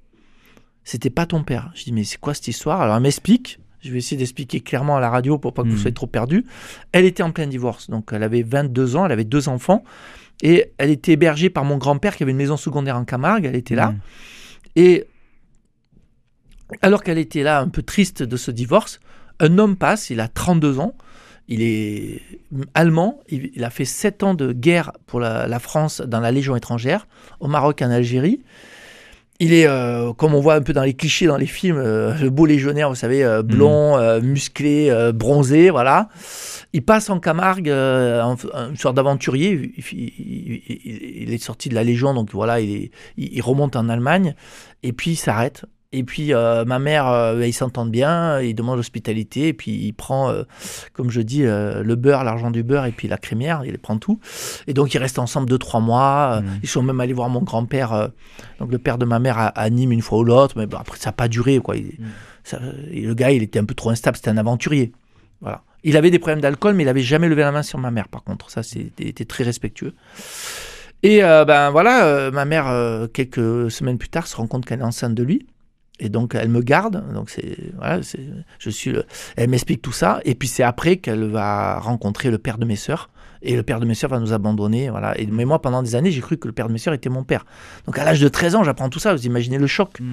[0.84, 1.70] C'était pas ton père.
[1.74, 2.80] Je dis, mais c'est quoi cette histoire?
[2.82, 3.58] Alors, elle m'explique.
[3.80, 5.80] Je vais essayer d'expliquer clairement à la radio pour pas que vous Mhm.
[5.80, 6.44] soyez trop perdus.
[6.92, 7.88] Elle était en plein divorce.
[7.90, 9.84] Donc, elle avait 22 ans, elle avait deux enfants.
[10.42, 13.44] Et elle était hébergée par mon grand-père qui avait une maison secondaire en Camargue.
[13.44, 13.94] Elle était là.
[14.76, 15.06] Et
[16.82, 19.00] alors qu'elle était là, un peu triste de ce divorce,
[19.40, 20.94] un homme passe, il a 32 ans,
[21.48, 22.20] il est
[22.74, 26.30] allemand, il, il a fait 7 ans de guerre pour la, la France dans la
[26.30, 27.08] Légion étrangère,
[27.40, 28.42] au Maroc et en Algérie.
[29.40, 32.12] Il est, euh, comme on voit un peu dans les clichés dans les films, euh,
[32.18, 36.08] le beau légionnaire, vous savez, euh, blond, euh, musclé, bronzé, voilà.
[36.72, 38.36] Il passe en Camargue, en-
[38.70, 39.72] une sorte d'aventurier.
[39.76, 43.40] Il, il- il- il est sorti de la Légion, donc voilà, il, est- il- il
[43.40, 44.34] remonte en Allemagne.
[44.82, 45.64] Et puis il s'arrête.
[45.90, 49.92] Et puis euh, ma mère, euh, ils s'entendent bien, il demande l'hospitalité, et puis il
[49.94, 50.42] prend, euh,
[50.92, 54.20] comme je dis, le beurre, l'argent du beurre, et puis la crémière, il prend tout.
[54.66, 56.42] Et donc ils restent ensemble deux, trois mois.
[56.42, 56.60] Mhm.
[56.62, 58.10] Ils sont même allés voir mon grand-père,
[58.58, 60.76] donc le père de ma mère à, à Nîmes une fois ou l'autre, mais bon,
[60.76, 61.58] après ça n'a pas duré.
[61.58, 61.76] Quoi.
[61.76, 61.96] Il-
[62.44, 64.92] ça- et le gars, il était un peu trop instable, c'était un aventurier.
[65.40, 65.62] Voilà.
[65.84, 68.08] Il avait des problèmes d'alcool, mais il avait jamais levé la main sur ma mère,
[68.08, 68.50] par contre.
[68.50, 69.94] Ça, c'était très respectueux.
[71.02, 72.66] Et ben voilà, ma mère,
[73.14, 75.46] quelques semaines plus tard, se rend compte qu'elle est enceinte de lui.
[76.00, 77.02] Et donc, elle me garde.
[77.12, 78.20] Donc, c'est, voilà, c'est,
[78.58, 79.04] je suis, le-
[79.36, 80.20] elle m'explique tout ça.
[80.24, 83.10] Et puis, c'est après qu'elle va rencontrer le père de mes sœurs.
[83.40, 84.90] Et le père de mes sœurs va nous abandonner.
[84.90, 85.16] Voilà.
[85.18, 87.08] Et, mais moi, pendant des années, j'ai cru que le père de mes sœurs était
[87.08, 87.44] mon père.
[87.86, 89.14] Donc, à l'âge de 13 ans, j'apprends tout ça.
[89.14, 90.00] Vous imaginez le choc.
[90.00, 90.08] Mhm.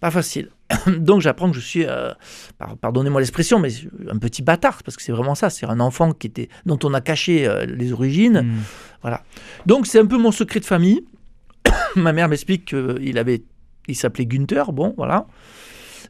[0.00, 0.48] Pas facile.
[0.86, 2.10] Donc, j'apprends que je suis, euh,
[2.58, 3.68] par- pardonnez-moi l'expression, mais
[4.10, 4.82] un petit bâtard.
[4.82, 5.50] Parce que c'est vraiment ça.
[5.50, 8.42] C'est un enfant qui était, dont on a caché euh, les origines.
[9.04, 9.18] Mhm.
[9.66, 11.04] Donc c'est un peu mon secret de famille.
[11.96, 13.42] Ma mère m'explique qu'il avait,
[13.88, 15.26] il s'appelait Gunther, bon voilà.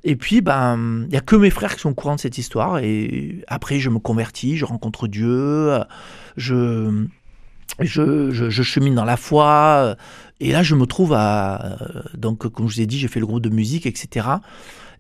[0.03, 2.39] Et puis ben il y a que mes frères qui sont au courant de cette
[2.39, 2.79] histoire.
[2.79, 5.73] Et après je me convertis, je rencontre Dieu,
[6.37, 7.07] je
[7.79, 9.97] je, je, je chemine dans la foi.
[10.41, 11.77] Et là je me trouve à
[12.15, 14.27] donc comme je vous ai dit j'ai fait le groupe de musique etc.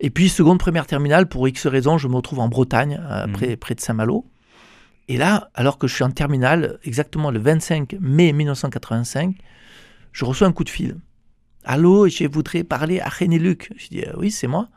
[0.00, 3.33] Et puis seconde première terminale pour X raisons je me retrouve en Bretagne euh, Mhm.
[3.33, 4.26] près près de Saint-Malo.
[5.09, 9.35] Et là, alors que je suis en terminale, exactement le 25 mai 1985,
[10.12, 10.98] je reçois un coup de fil.
[11.64, 13.73] Allô, je voudrais parler à René Luc.
[13.77, 14.68] Je dis, euh, oui, c'est moi.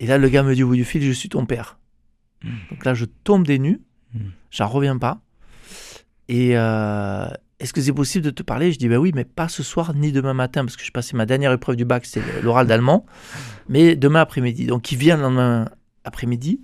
[0.00, 1.78] Et là, le gars me dit au bout du fil, je suis ton père.
[2.44, 2.48] Mm.
[2.70, 3.80] Donc là, je tombe des nues,
[4.14, 4.20] Mm.
[4.50, 5.20] j'en reviens pas.
[6.28, 7.26] Et euh,
[7.58, 8.72] est-ce que c'est possible de te parler?
[8.72, 11.16] Je dis, ben oui, mais pas ce soir ni demain matin, parce que je passais
[11.16, 13.04] ma dernière épreuve du bac, c'était l'oral d'allemand,
[13.68, 14.66] mais demain après-midi.
[14.66, 15.68] Donc il vient le lendemain
[16.04, 16.62] après-midi.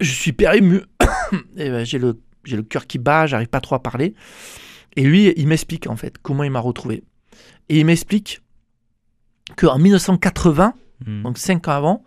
[0.00, 0.82] Je suis hyper ému.
[1.56, 4.14] Et ben, j'ai le, j'ai le cœur qui bat, j'arrive pas trop à parler.
[4.96, 7.04] Et lui, il m'explique en fait comment il m'a retrouvé.
[7.68, 8.40] Et il m'explique
[9.56, 10.74] qu'en 1980,
[11.06, 11.22] Mhm.
[11.22, 12.04] donc cinq ans avant,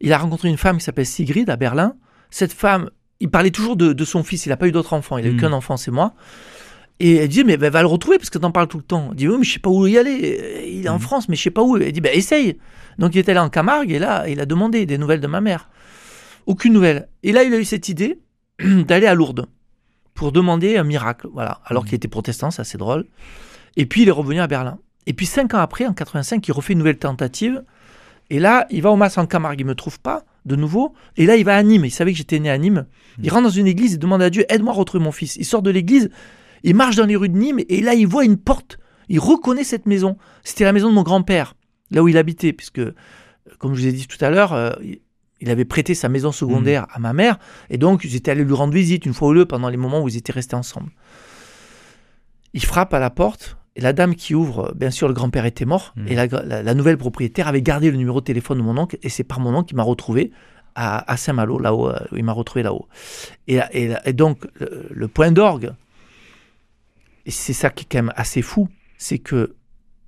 [0.00, 1.94] il a rencontré une femme qui s'appelle Sigrid à Berlin.
[2.30, 5.16] Cette femme, il parlait toujours de, de son fils, il n'a pas eu d'autre enfant,
[5.18, 5.40] il n'a eu Mm.
[5.40, 6.14] qu'un enfant, c'est moi.
[7.00, 9.08] Et elle dit, mais ben, va le retrouver parce que t'en parles tout le temps.
[9.12, 10.64] Il dit, oui, mais je sais pas où y aller.
[10.68, 11.00] Il est en Mm.
[11.00, 11.76] France, mais je sais pas où.
[11.76, 12.58] Elle dit, ben essaye.
[12.98, 15.40] Donc il était là en Camargue et là, il a demandé des nouvelles de ma
[15.40, 15.68] mère.
[16.46, 17.08] Aucune nouvelle.
[17.22, 18.18] Et là, il a eu cette idée
[18.60, 19.46] d'aller à Lourdes
[20.12, 21.28] pour demander un miracle.
[21.32, 21.60] Voilà.
[21.64, 23.06] Alors qu'il était protestant, c'est assez drôle.
[23.76, 24.78] Et puis il est revenu à Berlin.
[25.06, 27.62] Et puis cinq ans après, en 85, il refait une nouvelle tentative.
[28.30, 30.94] Et là, il va au Mas en Camargue, il me trouve pas de nouveau.
[31.16, 31.84] Et là, il va à Nîmes.
[31.84, 32.86] Il savait que j'étais né à Nîmes.
[33.22, 35.36] Il rentre dans une église, il demande à Dieu, aide-moi à retrouver mon fils.
[35.36, 36.10] Il sort de l'église,
[36.62, 38.78] il marche dans les rues de Nîmes et là, il voit une porte.
[39.08, 40.16] Il reconnaît cette maison.
[40.42, 41.54] C'était la maison de mon grand-père,
[41.90, 42.94] là où il habitait, puisque, euh,
[43.58, 45.00] comme je vous ai dit tout à l'heure, euh, il-
[45.50, 47.38] avait prêté sa maison secondaire à ma mère.
[47.68, 50.00] Et donc, ils étaient allés lui rendre visite une fois ou deux pendant les moments
[50.02, 50.90] où ils étaient restés ensemble.
[52.54, 55.64] Il frappe à la porte Et la dame qui ouvre, bien sûr, le grand-père était
[55.64, 55.92] mort.
[55.96, 56.08] Mhm.
[56.08, 58.98] Et la, la- la nouvelle propriétaire avait gardé le numéro de téléphone de mon oncle.
[59.02, 60.30] Et c'est par mon oncle qu'il m'a retrouvé
[60.76, 61.88] à, à Saint-Malo, là-haut.
[61.90, 62.86] euh, Il m'a retrouvé là-haut.
[63.48, 65.72] Et, et- et donc, le, le point d'orgue,
[67.26, 69.54] et c'est ça qui est quand même assez fou, c'est que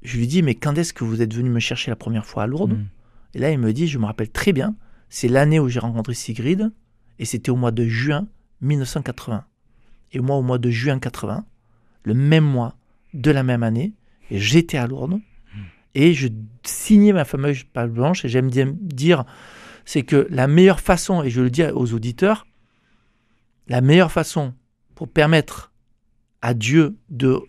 [0.02, 2.44] je lui dis, mais quand est-ce que vous êtes venu me chercher la première fois
[2.44, 2.86] à Lourdes Mm.
[3.34, 4.74] Et là, il me dit, je me rappelle très bien,
[5.10, 6.72] c'est l'année où j'ai rencontré Sigrid,
[7.18, 8.26] et c'était au mois de juin
[8.62, 9.44] 1980.
[10.12, 11.44] Et moi, au mois de juin 80,
[12.04, 12.76] le même mois
[13.16, 13.94] de la même année,
[14.30, 15.20] et j'étais à Lourdes,
[15.94, 16.28] et je
[16.62, 19.24] signais ma fameuse page blanche, et j'aime dire,
[19.84, 22.46] c'est que la meilleure façon, et je le dis aux auditeurs,
[23.68, 24.54] la meilleure façon
[24.94, 25.72] pour permettre
[26.42, 27.40] à Dieu de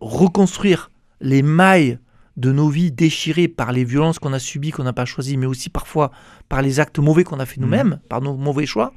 [0.00, 1.98] reconstruire les mailles
[2.36, 5.46] de nos vies déchirées par les violences qu'on a subies, qu'on n'a pas choisies, mais
[5.46, 6.12] aussi parfois
[6.48, 8.94] par les actes mauvais qu'on a fait nous-mêmes, par nos mauvais choix,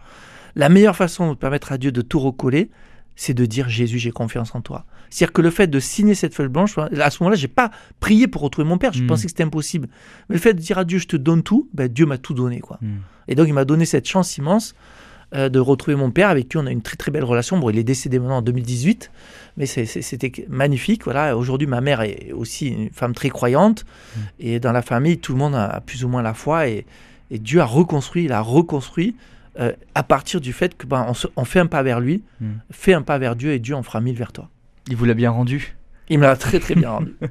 [0.56, 2.70] la meilleure façon de permettre à Dieu de tout recoller,
[3.16, 4.86] c'est de dire Jésus, j'ai confiance en toi.
[5.10, 7.70] C'est-à-dire que le fait de signer cette feuille blanche, à ce moment-là, j'ai pas
[8.00, 9.08] prié pour retrouver mon père, je Mm.
[9.08, 9.90] pensais que c'était impossible.
[10.30, 12.34] Mais le fait de dire à Dieu, je te donne tout, ben, Dieu m'a tout
[12.34, 12.60] donné.
[12.62, 12.78] quoi.
[12.82, 12.88] Mm.
[13.28, 14.74] Et donc, il m'a donné cette chance immense
[15.34, 17.58] euh, de retrouver mon père, avec qui on a une très très belle relation.
[17.58, 19.12] Bon, il est décédé maintenant en 2018,
[19.58, 21.04] mais c'était magnifique.
[21.06, 21.38] Voilà.
[21.38, 23.86] Aujourd'hui, ma mère est aussi une femme très croyante,
[24.40, 26.86] et dans la famille, tout le monde a plus ou moins la foi, et,
[27.30, 29.16] et Dieu a reconstruit, il a reconstruit
[29.62, 32.24] euh, à partir du fait que ben, on, se- on fait un pas vers lui,
[32.42, 32.52] Mm.
[32.72, 34.50] fait un pas vers Dieu, et Dieu en fera mille vers toi.
[34.88, 35.76] Il vous l'a bien rendu.
[36.10, 37.14] Il me l'a très très bien rendu.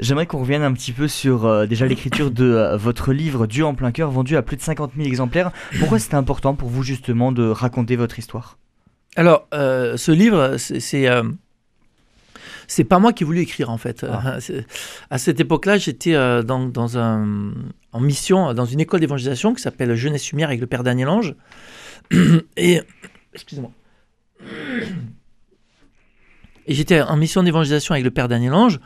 [0.00, 3.64] J'aimerais qu'on revienne un petit peu sur euh, déjà l'écriture de euh, votre livre Dieu
[3.64, 5.50] en plein cœur, vendu à plus de 50 000 exemplaires.
[5.78, 8.58] Pourquoi c'était important pour vous justement de raconter votre histoire?
[9.16, 11.08] Alors, euh, ce livre, c'est
[12.66, 14.04] c'est, pas moi qui ai voulu écrire en fait.
[14.08, 14.38] Ah.
[15.10, 17.52] À cette époque-là, j'étais dans, dans un,
[17.94, 21.34] en mission dans une école d'évangélisation qui s'appelle Jeunesse Lumière avec le père Daniel Ange.
[22.56, 22.82] Et
[23.32, 23.70] excusez-moi.
[26.66, 28.80] Et j'étais en mission d'évangélisation avec le père Daniel Ange.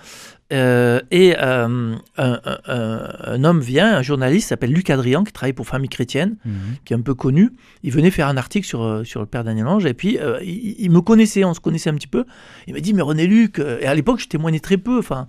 [0.52, 5.32] euh, et euh, un, un- un- un homme vient, un journaliste, s'appelle Luc Adrian, qui
[5.32, 6.36] travaille pour Famille Chrétienne
[6.84, 7.50] qui est un peu connu,
[7.84, 10.38] il venait faire un article sur, euh, sur le père Daniel Ange, et puis euh,
[10.42, 12.24] il, il me connaissait, on se connaissait un petit peu.
[12.66, 15.28] Il m'a dit, mais René Luc, et à l'époque, je témoignais très peu, enfin.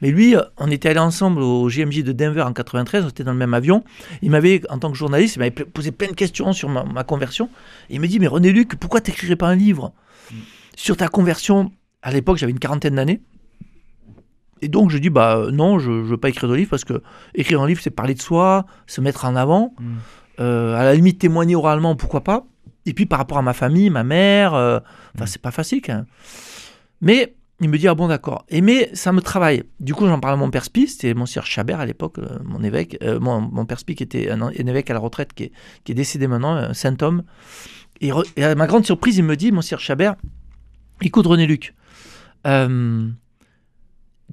[0.00, 3.24] Mais lui, euh, on était allés ensemble au GMJ de Denver en 93, on était
[3.24, 3.82] dans le même avion.
[4.22, 7.04] Il m'avait, en tant que journaliste, il m'avait posé plein de questions sur ma, ma
[7.04, 7.50] conversion.
[7.90, 9.92] Et il m'a dit, mais René Luc, pourquoi t'écrirais pas un livre
[10.76, 11.72] sur ta conversion?
[12.02, 13.20] À l'époque, j'avais une quarantaine d'années.
[14.60, 16.84] Et donc, je dis, bah euh, non, je ne veux pas écrire de livre parce
[16.84, 17.02] que
[17.34, 19.74] écrire un livre, c'est parler de soi, se mettre en avant.
[19.78, 19.94] Mm.
[20.40, 22.46] Euh, à la limite, témoigner oralement, pourquoi pas?
[22.86, 24.78] Et puis par rapport à ma famille, ma mère, euh,
[25.14, 25.26] enfin, Mm.
[25.26, 26.06] c'est pas facile quand même.
[27.00, 28.44] Mais il me dit, ah bon, d'accord.
[28.48, 29.64] Et mais ça me travaille.
[29.80, 32.38] Du coup, j'en parle à mon père Spi, c'était mon sieur Chabert à l'époque, euh,
[32.44, 35.32] mon évêque, euh, mon, mon père Spi qui était un, un évêque à la retraite,
[35.32, 35.52] qui est,
[35.84, 37.24] qui est décédé maintenant, un saint homme.
[38.00, 40.14] Et, re- et à ma grande surprise, il me dit, mon sieur Chabert,
[41.02, 41.74] écoute René Luc,
[42.46, 43.08] euh,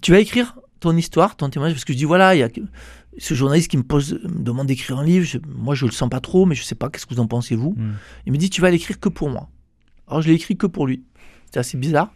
[0.02, 2.50] tu vas écrire ton histoire, ton témoignage, parce que je dis, voilà, il y a
[3.18, 6.10] ce journaliste qui me pose, me demande d'écrire un livre, je- moi je le sens
[6.10, 7.74] pas trop, mais je sais pas, qu'est-ce que vous en pensez vous?
[7.78, 7.94] Mm.
[8.28, 9.50] Il me dit, tu vas l'écrire que pour moi.
[10.08, 11.04] Alors je l'ai écrit que pour lui.
[11.52, 12.14] C'est assez bizarre.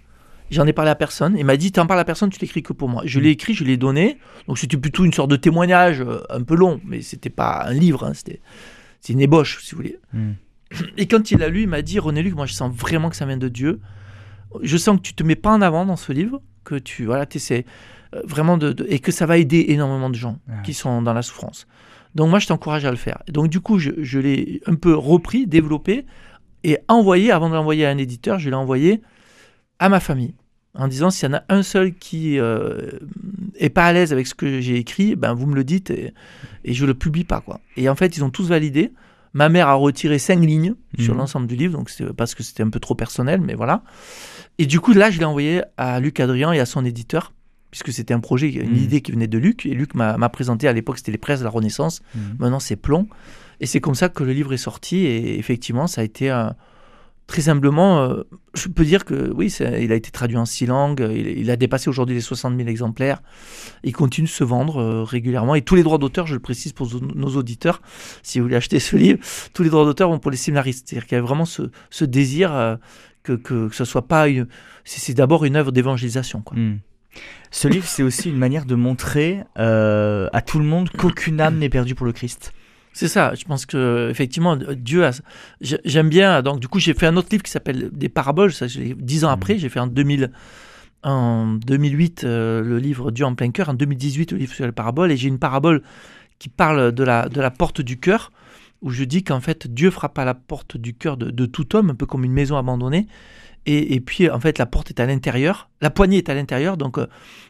[0.51, 1.35] J'en ai parlé à personne.
[1.37, 3.03] Il m'a dit, tu en parles à personne, tu l'écris que pour moi.
[3.05, 4.17] Je l'ai écrit, je l'ai donné.
[4.47, 7.73] Donc c'était plutôt une sorte de témoignage, euh, un peu long, mais c'était pas un
[7.73, 8.41] livre, hein, c'était
[9.01, 9.99] c'est une ébauche, si vous voulez.
[10.13, 10.31] Mm.
[10.97, 13.15] Et quand il l'a lu, il m'a dit, René Luc, moi je sens vraiment que
[13.15, 13.79] ça vient de Dieu.
[14.61, 17.25] Je sens que tu te mets pas en avant dans ce livre, que tu voilà,
[17.33, 17.65] essaies
[18.25, 20.61] vraiment de, de- et que ça va aider énormément de gens Ah.
[20.63, 21.67] qui sont dans la souffrance.
[22.15, 23.21] Donc moi je t'encourage à le faire.
[23.27, 26.05] Et donc du coup je, je l'ai un peu repris, développé
[26.63, 29.01] et envoyé avant de l'envoyer à un éditeur, je l'ai envoyé
[29.77, 30.33] à ma famille
[30.75, 32.91] en disant s'il y en a un seul qui euh,
[33.57, 36.13] est pas à l'aise avec ce que j'ai écrit, ben vous me le dites et,
[36.63, 37.59] et je le publie pas quoi.
[37.77, 38.91] Et en fait ils ont tous validé.
[39.33, 41.19] Ma mère a retiré cinq lignes sur Mhm.
[41.19, 43.83] l'ensemble du livre, donc c'est parce que c'était un peu trop personnel, mais voilà.
[44.57, 47.33] Et du coup là je l'ai envoyé à Luc Adrien et à son éditeur
[47.71, 48.75] puisque c'était un projet, une Mhm.
[48.83, 51.43] idée qui venait de Luc et Luc m'a présenté à l'époque c'était les presses de
[51.43, 52.01] la Renaissance.
[52.15, 52.19] Mm.
[52.39, 53.07] Maintenant, c'est plomb.
[53.59, 54.97] Et c'est comme ça que le livre est sorti.
[55.05, 56.55] Et effectivement, ça a été un-
[57.29, 58.01] très humblement.
[58.01, 58.23] euh,
[58.55, 59.47] je peux dire que oui,
[59.79, 61.07] il a été traduit en six langues.
[61.11, 63.21] Il, il a dépassé aujourd'hui les 60 000 exemplaires.
[63.83, 65.53] Il continue de se vendre euh, régulièrement.
[65.55, 67.81] Et tous les droits d'auteur, je le précise pour nos auditeurs,
[68.23, 69.19] si vous voulez acheter ce livre,
[69.53, 70.87] tous les droits d'auteur vont pour les séminaristes.
[70.89, 72.75] C'est-à-dire qu'il y a vraiment ce, désir euh,
[73.21, 74.27] que, que, ce soit pas.
[74.27, 74.47] une-
[74.83, 76.41] C'est d'abord une œuvre d'évangélisation.
[76.41, 76.57] quoi.
[76.57, 76.79] Mm.
[77.51, 81.69] Ce livre, c'est aussi une manière de montrer à tout le monde qu'aucune âme n'est
[81.69, 82.53] perdue pour le Christ.
[82.93, 85.11] C'est ça, je pense que effectivement Dieu a
[85.61, 88.51] j'ai- j'aime bien donc du coup j'ai fait un autre livre qui s'appelle des paraboles
[88.51, 89.33] ça je l'ai- dix ans Mhm.
[89.33, 90.31] après, j'ai fait en 2000
[91.03, 94.71] en 2008 euh, le livre Dieu en plein cœur, en 2018 le livre sur les
[94.71, 95.81] paraboles et j'ai une parabole
[96.39, 98.31] qui parle de la de la porte du cœur
[98.81, 101.75] où je dis qu'en fait Dieu frappe à la porte du cœur de, de tout
[101.75, 103.07] homme, un peu comme une maison abandonnée.
[103.65, 106.77] Et, et puis en fait la porte est à l'intérieur, la poignée est à l'intérieur,
[106.77, 107.07] donc euh,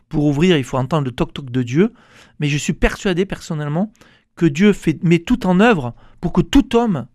[0.10, 1.94] pour ouvrir il faut entendre le toc-toc de Dieu.
[2.40, 3.92] Mais je suis persuadé personnellement
[4.40, 7.06] que Dieu fait, met tout en œuvre pour que tout homme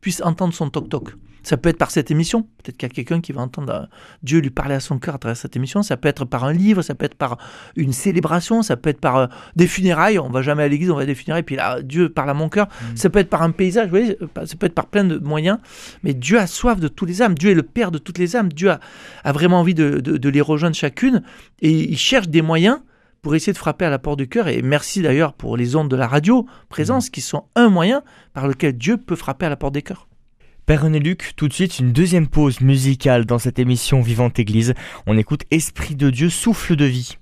[0.00, 1.10] puisse entendre son toc-toc.
[1.42, 2.42] Ça peut être par cette émission.
[2.62, 3.86] Peut-être qu'il y a quelqu'un qui va entendre euh,
[4.22, 5.82] Dieu lui parler à son cœur à travers cette émission.
[5.82, 7.38] Ça peut être par un livre, ça peut être par
[7.76, 10.18] une célébration, ça peut être par euh, des funérailles.
[10.18, 12.34] On va jamais à l'église, on va à des funérailles, puis là, Dieu parle à
[12.34, 12.68] mon cœur.
[12.94, 15.16] Ça peut être par un paysage, vous voyez, euh, ça peut être par plein de
[15.18, 15.58] moyens.
[16.04, 17.34] Mais Dieu a soif de tous les âmes.
[17.34, 18.52] Dieu est le Père de toutes les âmes.
[18.52, 18.80] Dieu a,
[19.24, 21.22] a vraiment envie de, de- de les rejoindre chacune.
[21.62, 22.80] Et il cherche des moyens
[23.22, 24.48] pour essayer de frapper à la porte du cœur.
[24.48, 28.02] Et merci d'ailleurs pour les ondes de la radio présence, qui sont un moyen
[28.32, 30.08] par lequel Dieu peut frapper à la porte des cœurs.
[30.66, 34.74] Père René Luc, tout de suite une deuxième pause musicale dans cette émission Vivante Église.
[35.06, 37.18] On écoute Esprit de Dieu, souffle de vie.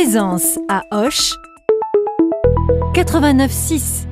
[0.00, 1.32] Présence à Hoche
[2.94, 4.06] 89.6.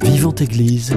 [0.00, 0.94] Vivante Église,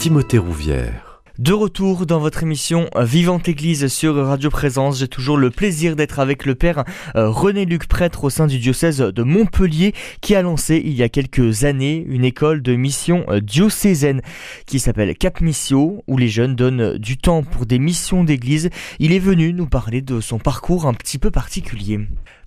[0.00, 1.05] Timothée Rouvière.
[1.38, 5.94] De retour dans votre émission euh, Vivante Église sur Radio Présence, j'ai toujours le plaisir
[5.94, 6.84] d'être avec le Père
[7.14, 11.02] euh, René Luc, prêtre au sein du diocèse de Montpellier, qui a lancé il y
[11.02, 14.22] a quelques années une école de mission euh, diocésaine
[14.64, 18.70] qui s'appelle Cap Missio, où les jeunes donnent du temps pour des missions d'église.
[18.98, 22.00] Il est venu nous parler de son parcours un petit peu particulier.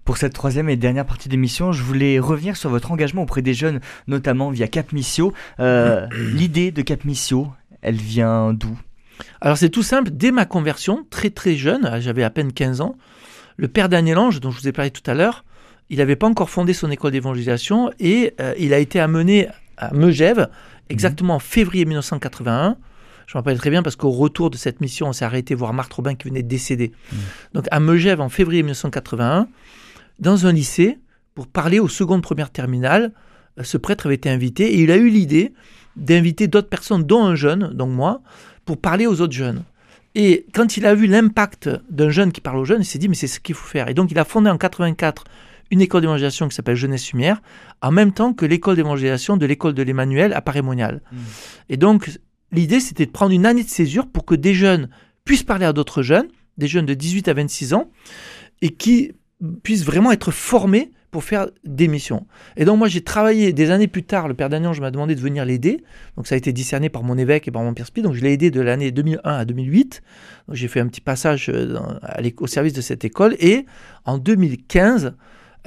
[0.04, 3.54] Pour cette troisième et dernière partie d'émission, je voulais revenir sur votre engagement auprès des
[3.54, 5.34] jeunes, notamment via Cap Missio.
[5.60, 7.50] Euh, L'idée de Cap Missio,
[7.82, 8.80] elle vient d'où?
[9.42, 12.96] Alors c'est tout simple, dès ma conversion, très très jeune, j'avais à peine 15 ans,
[13.58, 15.44] le père Daniel Ange, dont je vous ai parlé tout à l'heure,
[15.90, 19.94] il n'avait pas encore fondé son école d'évangélisation et euh, il a été amené à
[19.94, 20.50] Megève,
[20.90, 22.78] exactement en février 1981.
[23.28, 25.74] Je me rappelle très bien parce qu'au retour de cette mission, on s'est arrêté voir
[25.74, 26.92] Marthe Robin qui venait de décéder.
[27.54, 29.48] Donc à Megève en février 1981,
[30.20, 31.00] dans un lycée,
[31.36, 33.14] pour parler aux secondes premières terminales,
[33.60, 35.54] euh, ce prêtre avait été invité et il a eu l'idée
[36.00, 38.22] d'inviter d'autres personnes, dont un jeune, donc moi,
[38.66, 39.64] pour parler aux autres jeunes.
[40.16, 43.10] Et quand il a vu l'impact d'un jeune qui parle aux jeunes, il s'est dit,
[43.10, 43.90] mais c'est ce qu'il faut faire.
[43.90, 45.24] Et donc, il a fondé en 84
[45.72, 47.42] une école d'évangélisation qui s'appelle Jeunesse Lumière,
[47.82, 51.02] en même temps que l'école d'évangélisation de l'école de l'Emmanuel à Paris-Monial.
[51.12, 51.18] Mm.
[51.70, 52.10] Et donc,
[52.52, 54.90] l'idée, c'était de prendre une année de césure pour que des jeunes
[55.26, 56.28] puissent parler à d'autres jeunes,
[56.58, 57.92] des jeunes de 18 à 26 ans,
[58.62, 59.12] et qui
[59.64, 62.26] puissent vraiment être formés pour faire des missions.
[62.56, 65.16] Et donc moi j'ai travaillé des années plus tard, le père Dagnan je m'a demandé
[65.16, 65.84] de venir l'aider,
[66.16, 68.22] donc ça a été discerné par mon évêque et par mon père Spi, donc je
[68.22, 70.02] l'ai aidé de l'année 2001 à 2008,
[70.48, 71.80] donc j'ai fait un petit passage euh,
[72.38, 73.66] au service de cette école, et
[74.06, 75.14] en 2015,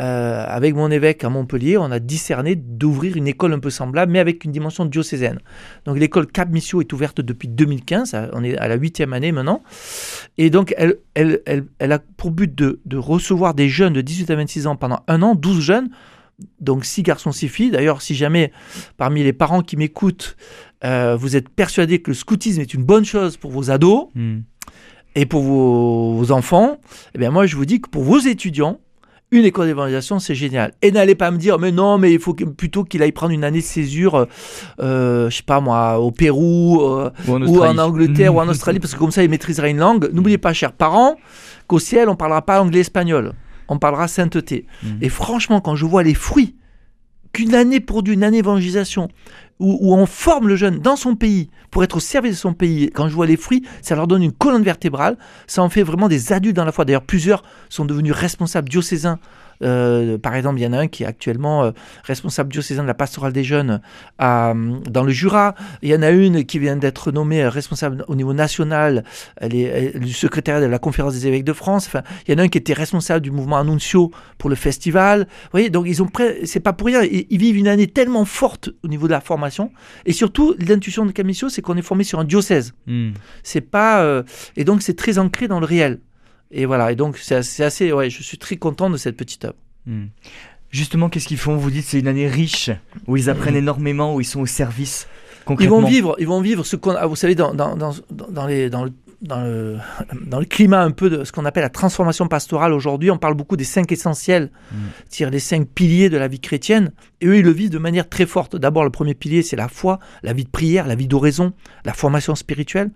[0.01, 4.11] euh, avec mon évêque à Montpellier, on a discerné d'ouvrir une école un peu semblable,
[4.11, 5.39] mais avec une dimension diocésaine.
[5.85, 9.33] Donc l'école Cap Missio est ouverte depuis 2015, à- on est à la huitième année
[9.33, 9.63] maintenant,
[10.39, 14.01] et donc elle, elle, elle, elle a pour but de, de recevoir des jeunes de
[14.01, 15.91] 18 à 26 ans pendant un an, 12 jeunes,
[16.61, 17.71] donc 6 garçons, 6 filles.
[17.71, 18.51] D'ailleurs, si jamais
[18.97, 20.37] parmi les parents qui m'écoutent,
[20.85, 24.39] euh, vous êtes persuadés que le scoutisme est une bonne chose pour vos ados Mm.
[25.15, 26.79] et pour vos, vos enfants,
[27.15, 28.81] eh bien moi je vous dis que pour vos étudiants,
[29.33, 30.73] une école d'évangélisation, c'est génial.
[30.83, 33.33] Et n'allez pas me dire, mais non, mais il faut que- plutôt qu'il aille prendre
[33.33, 34.25] une année de césure, euh,
[34.81, 37.79] euh, je sais pas moi, au Pérou, euh, Ou en ou Australie.
[37.79, 40.11] en Angleterre ou en Australie, parce que comme ça, il maîtrisera une langue.
[40.13, 41.17] N'oubliez pas, chers parents,
[41.67, 43.33] qu'au ciel, on parlera pas anglais-espagnol.
[43.69, 44.67] On parlera sainteté.
[44.83, 44.99] Mhm.
[45.01, 46.57] Et franchement, quand je vois les fruits
[47.33, 49.09] qu'une année pour une année d'évangélisation,
[49.63, 52.91] où, on forme le jeune dans son pays pour être au service de son pays,
[52.91, 55.17] quand je vois les fruits, ça leur donne une colonne vertébrale.
[55.47, 56.85] Ça en fait vraiment des adultes dans la foi.
[56.85, 59.19] D'ailleurs, plusieurs sont devenus responsables diocésains.
[59.63, 61.71] Euh, par exemple, il y en a un qui est actuellement euh,
[62.05, 63.81] responsable diocésain de la pastorale des jeunes
[64.19, 64.55] à,
[64.91, 65.55] dans le Jura.
[65.83, 69.05] Il y en a une qui vient d'être nommée euh, responsable au niveau national,
[69.37, 71.87] elle est, du secrétariat de la conférence des évêques de France.
[71.87, 75.27] Enfin, il y en a un qui était responsable du mouvement Annuncio pour le festival.
[75.45, 76.09] Vous voyez, donc ils ont
[76.45, 77.03] c'est pas pour rien.
[77.03, 79.73] Ils, ils vivent une année tellement forte au niveau de la formation.
[80.07, 82.75] Et surtout, l'intuition de Camisio, c'est qu'on est formé sur un diocèse.
[82.87, 83.11] Mm.
[83.43, 84.23] C'est pas, euh,
[84.57, 86.01] et donc c'est très ancré dans le réel.
[86.53, 86.93] Et voilà.
[86.93, 87.35] Et donc c'est
[87.65, 89.57] assez, ouais, je suis très content de cette petite œuvre.
[89.87, 90.05] Mm.
[90.71, 91.57] Justement, qu'est-ce qu'ils font?
[91.57, 92.71] Vous dites c'est une année riche,
[93.07, 95.07] où ils apprennent énormément, où ils sont au service.
[95.65, 97.93] Ils vont vivre, ils vont vivre ce qu'on, ah, vous savez, dans, dans, dans,
[98.31, 98.93] dans les, dans, le,
[99.23, 99.77] dans, le,
[100.25, 103.35] dans le climat un peu de ce qu'on appelle la transformation pastorale aujourd'hui, on parle
[103.35, 104.77] beaucoup des cinq essentiels, Mm.
[105.11, 106.93] c'est-à-dire les cinq piliers de la vie chrétienne.
[107.21, 108.57] Et eux, ils le vivent de manière très forte.
[108.57, 111.53] D'abord, le premier pilier, c'est la foi, la vie de prière, la vie d'oraison,
[111.85, 112.93] la formation spirituelle,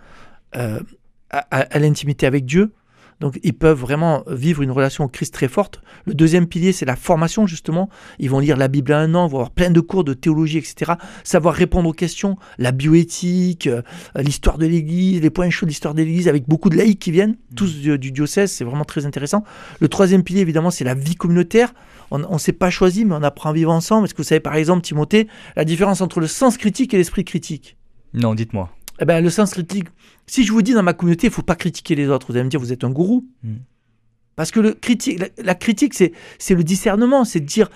[0.57, 0.81] euh,
[1.31, 2.73] à, à- à l'intimité avec Dieu.
[3.21, 5.81] Donc, ils peuvent vraiment vivre une relation au Christ très forte.
[6.05, 7.89] Le deuxième pilier, c'est la formation, justement.
[8.19, 10.59] Ils vont lire la Bible à un an, vont avoir plein de cours de théologie,
[10.59, 10.93] etc.
[11.25, 13.83] Savoir répondre aux questions, la bioéthique, euh,
[14.17, 17.11] l'histoire de l'Église, les points chauds de l'histoire de l'Église, avec beaucoup de laïcs qui
[17.11, 19.45] viennent, tous du, du diocèse, c'est vraiment très intéressant.
[19.81, 21.73] Le troisième pilier, évidemment, c'est la vie communautaire.
[22.11, 24.05] On ne s'est pas choisi, mais on apprend à vivre ensemble.
[24.05, 27.25] Est-ce que vous savez, par exemple, Timothée, la différence entre le sens critique et l'esprit
[27.25, 27.77] critique?
[28.15, 28.71] Non, dites-moi.
[29.01, 29.89] Eh ben, le sens critique,
[30.27, 32.45] si je vous dis dans ma communauté, il faut pas critiquer les autres, vous allez
[32.45, 33.27] me dire, vous êtes un gourou.
[33.43, 33.57] Mm.
[34.37, 37.71] Parce que le critique, la, la critique, c'est, c'est le discernement, c'est de dire,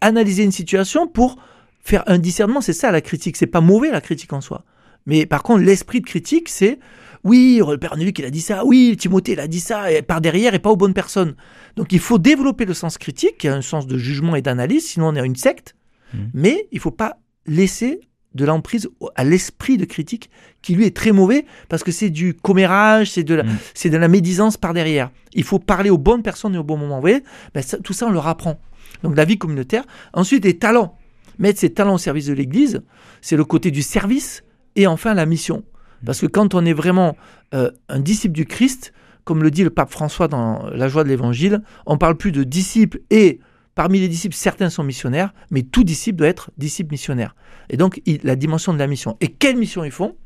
[0.00, 1.36] analyser une situation pour
[1.80, 3.36] faire un discernement, c'est ça la critique.
[3.36, 4.64] C'est pas mauvais la critique en soi.
[5.06, 6.78] Mais par contre, l'esprit de critique, c'est,
[7.24, 10.02] oui, le Père Luc, il a dit ça, oui, Timothée, il a dit ça, et
[10.02, 11.34] par derrière, et pas aux bonnes personnes.
[11.76, 14.86] Donc il faut développer le sens critique, qui a un sens de jugement et d'analyse,
[14.86, 15.74] sinon on est une secte.
[16.12, 16.18] Mm.
[16.34, 18.00] Mais il faut pas laisser
[18.34, 20.30] de l'emprise à l'esprit de critique
[20.62, 23.56] qui lui est très mauvais parce que c'est du commérage, c'est de la, Mm.
[23.74, 25.10] c'est de la médisance par derrière.
[25.32, 26.96] Il faut parler aux bonnes personnes et au bon moment.
[26.96, 27.22] Vous voyez?
[27.54, 28.60] Ben, ça- Tout ça, on leur apprend.
[29.02, 29.84] Donc la vie communautaire.
[30.12, 30.96] Ensuite, les talents.
[31.38, 32.82] Mettre ses talents au service de l'Église,
[33.22, 34.44] c'est le côté du service.
[34.76, 35.64] Et enfin, la mission.
[36.04, 37.16] Parce que quand on est vraiment
[37.54, 38.92] euh, un disciple du Christ,
[39.24, 42.44] comme le dit le pape François dans La joie de l'Évangile, on parle plus de
[42.44, 43.40] disciples et
[43.74, 47.34] parmi les disciples, certains sont missionnaires, mais tout disciple doit être disciple missionnaire.
[47.70, 49.16] Et donc, il- la dimension de la mission.
[49.20, 50.16] Et quelle mission ils font?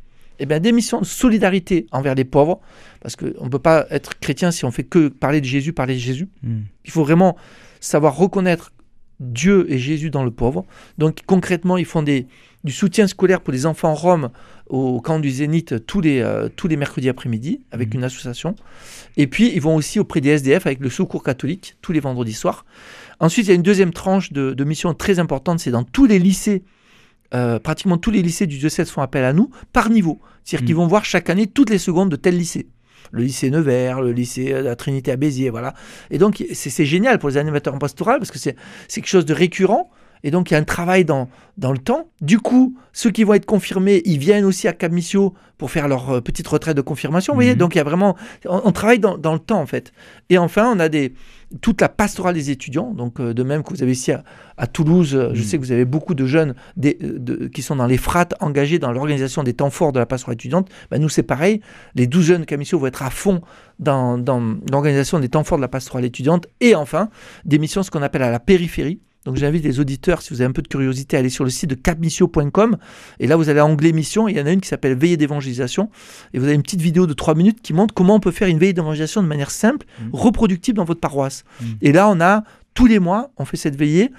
[0.40, 2.60] Eh bien, des missions de solidarité envers les pauvres,
[3.00, 5.94] parce qu'on ne peut pas être chrétien si on fait que parler de Jésus, parler
[5.94, 6.28] de Jésus.
[6.42, 6.62] Mm.
[6.84, 7.36] Il faut vraiment
[7.78, 8.72] savoir reconnaître
[9.20, 10.64] Dieu et Jésus dans le pauvre.
[10.98, 12.26] Donc concrètement, ils font des,
[12.64, 14.30] du soutien scolaire pour les enfants roms
[14.68, 17.98] au camp du Zénith tous les, euh, tous les mercredis après-midi avec Mhm.
[18.00, 18.56] une association.
[19.16, 22.32] Et puis ils vont aussi auprès des SDF avec le Secours catholique tous les vendredis
[22.32, 22.64] soirs.
[23.20, 26.06] Ensuite, il y a une deuxième tranche de, de mission très importante, c'est dans tous
[26.06, 26.62] les lycées.
[27.34, 30.20] euh, pratiquement tous les lycées du diocèse font appel à nous par niveau.
[30.44, 32.68] C'est-à-dire qu'ils vont voir chaque année toutes les secondes de tel lycée.
[33.12, 35.74] Le lycée Nevers, le lycée de la Trinité à Béziers, voilà.
[36.10, 38.56] Et donc, c'est génial pour les animateurs en pastoral parce que c'est
[38.88, 39.90] quelque chose de récurrent.
[40.22, 42.08] Et donc, il y a un travail dans, dans le temps.
[42.22, 45.86] Du coup, ceux qui vont être confirmés, ils viennent aussi à Cap Missio pour faire
[45.86, 47.34] leur euh, petite retraite de confirmation.
[47.34, 47.58] Vous voyez, Mhm.
[47.58, 48.16] donc il y a vraiment.
[48.48, 49.92] On, on travaille dans, dans le temps, en fait.
[50.30, 51.12] Et enfin, on a des,
[51.60, 52.92] toute la pastorale des étudiants.
[52.92, 54.24] Donc, euh, de même que vous avez ici à,
[54.56, 55.46] à Toulouse, euh, je Mhm.
[55.46, 58.34] sais que vous avez beaucoup de jeunes des- euh, de- qui sont dans les frates
[58.40, 60.68] engagés dans l'organisation des temps forts de la pastorale étudiante.
[60.90, 61.60] Ben, nous, c'est pareil.
[61.94, 63.40] Les 12 jeunes Cap Missio vont être à fond
[63.78, 64.40] dans, dans
[64.70, 66.46] l'organisation des temps forts de la pastorale étudiante.
[66.60, 67.08] Et enfin,
[67.44, 69.00] des missions, ce qu'on appelle à la périphérie.
[69.24, 71.50] Donc j'invite les auditeurs, si vous avez un peu de curiosité, à aller sur le
[71.50, 72.76] site de capmissio.com.
[73.20, 74.28] Et là, vous allez à onglet mission.
[74.28, 75.88] Il y en a une qui s'appelle Veillée d'évangélisation.
[76.34, 78.48] Et vous avez une petite vidéo de 3 minutes qui montre comment on peut faire
[78.48, 80.10] une veillée d'évangélisation de manière simple, Mhm.
[80.12, 81.44] reproductible dans votre paroisse.
[81.60, 81.66] Mhm.
[81.82, 82.44] Et là, on a
[82.74, 84.10] tous les mois, on fait cette veillée.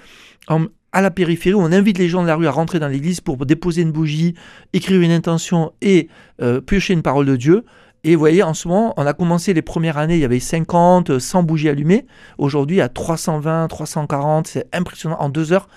[0.48, 2.86] en- à la périphérie, où on invite les gens de la rue à rentrer dans
[2.88, 4.34] l'église pour déposer une bougie,
[4.72, 6.08] écrire une intention et
[6.40, 7.64] euh, piocher une parole de Dieu.
[8.08, 10.38] Et vous voyez, en ce moment, on a commencé les premières années, il y avait
[10.38, 12.06] 50, 100 bougies allumées.
[12.38, 15.68] Aujourd'hui, à 320, 340, c'est impressionnant en deux heures.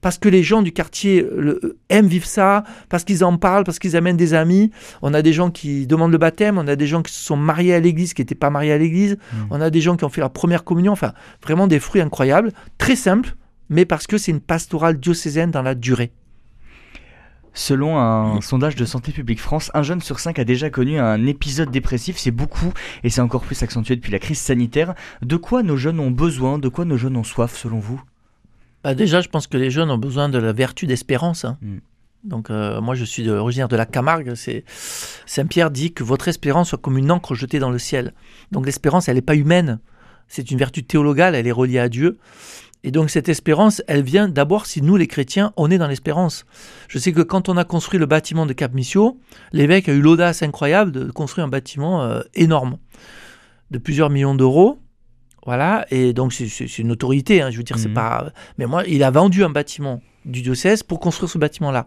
[0.00, 3.78] Parce que les gens du quartier le- aiment vivre ça, parce qu'ils en parlent, parce
[3.78, 4.72] qu'ils amènent des amis.
[5.00, 7.36] On a des gens qui demandent le baptême, on a des gens qui se sont
[7.36, 9.12] mariés à l'église, qui n'étaient pas mariés à l'église.
[9.32, 9.46] Mhm.
[9.50, 10.92] On a des gens qui ont fait leur première communion.
[10.92, 11.12] Enfin,
[11.42, 12.50] vraiment des fruits incroyables.
[12.78, 13.36] Très simple,
[13.70, 16.10] mais parce que c'est une pastorale diocésaine dans la durée.
[17.58, 21.26] Selon un sondage de Santé publique France, un jeune sur cinq a déjà connu un
[21.26, 22.18] épisode dépressif.
[22.18, 22.70] C'est beaucoup
[23.02, 24.94] et c'est encore plus accentué depuis la crise sanitaire.
[25.22, 28.02] De quoi nos jeunes ont besoin De quoi nos jeunes ont soif, selon vous?
[28.84, 31.46] Bah, déjà, je pense que les jeunes ont besoin de la vertu d'espérance.
[31.46, 31.56] hein.
[31.62, 31.78] Mm.
[32.24, 34.34] Donc, euh, moi, je suis de- originaire de la Camargue.
[34.34, 34.64] C'est
[35.24, 38.12] Saint Pierre dit que votre espérance soit comme une encre jetée dans le ciel.
[38.52, 39.78] Donc, l'espérance, elle n'est pas humaine.
[40.28, 41.34] C'est une vertu théologale.
[41.34, 42.18] Elle est reliée à Dieu.
[42.86, 46.46] Et donc, cette espérance, elle vient d'abord si nous, les chrétiens, on est dans l'espérance.
[46.88, 49.18] Je sais que quand on a construit le bâtiment de Cap Missio,
[49.52, 52.78] l'évêque a eu l'audace incroyable de construire un bâtiment euh, énorme,
[53.72, 54.78] de plusieurs millions d'euros.
[55.44, 57.94] Voilà, et donc c'est- une autorité, hein, je veux dire, c'est Mhm.
[57.94, 58.32] pas.
[58.58, 61.86] Mais moi, il a vendu un bâtiment du diocèse pour construire ce bâtiment-là.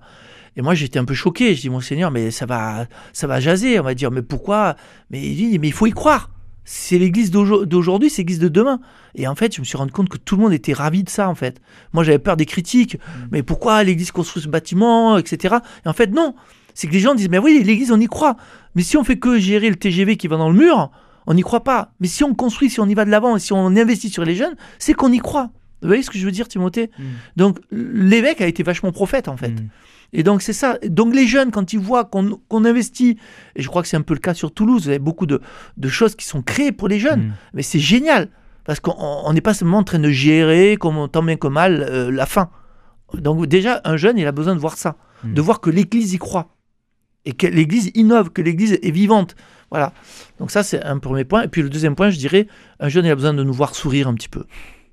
[0.57, 1.55] Et moi, j'étais un peu choqué.
[1.55, 3.79] Je dis, mon Seigneur, mais ça va, ça va jaser.
[3.79, 4.75] On va dire, mais pourquoi?
[5.11, 6.29] Mais il dit, mais il faut y croire.
[6.71, 8.79] C'est l'église d'aujo- d'aujourd'hui, c'est l'église de demain.
[9.15, 11.09] Et en fait, je me suis rendu compte que tout le monde était ravi de
[11.09, 11.59] ça, en fait.
[11.93, 12.97] Moi, j'avais peur des critiques.
[13.31, 15.55] Mais pourquoi l'église construit ce bâtiment, etc.
[15.83, 16.35] Et en fait, non.
[16.75, 18.35] C'est que les gens disent, mais oui, l'église, on y croit.
[18.75, 20.91] Mais si on fait que gérer le TGV qui va dans le mur,
[21.25, 21.91] on n'y croit pas.
[22.01, 24.23] Mais si on construit, si on y va de l'avant, et si on investit sur
[24.23, 25.49] les jeunes, c'est qu'on y croit.
[25.81, 26.91] Vous voyez ce que je veux dire, Timothée?
[26.99, 27.03] Mm.
[27.35, 29.49] Donc, l'évêque a été vachement prophète, en fait.
[29.49, 29.69] Mm.
[30.13, 30.77] Et donc, c'est ça.
[30.85, 33.17] Donc, les jeunes, quand ils voient qu'on investit,
[33.55, 35.41] et je crois que c'est un peu le cas sur Toulouse, vous avez beaucoup de,
[35.77, 37.21] de choses qui sont créées pour les jeunes.
[37.21, 37.33] Mm.
[37.53, 38.29] Mais c'est génial.
[38.65, 41.85] Parce qu'on on n'est pas seulement en train de gérer, comme, tant bien que mal,
[41.89, 42.49] euh, la fin.
[43.13, 44.97] Donc, déjà, un jeune, il a besoin de voir ça.
[45.23, 45.33] Mm.
[45.33, 46.55] De voir que l'Église y croit.
[47.25, 49.35] Et que l'Église innove, que l'Église est vivante.
[49.69, 49.93] Voilà.
[50.39, 51.43] Donc, ça, c'est un premier point.
[51.43, 52.47] Et puis, le deuxième point, je dirais,
[52.79, 54.45] un jeune, il a besoin de nous voir sourire un petit peu.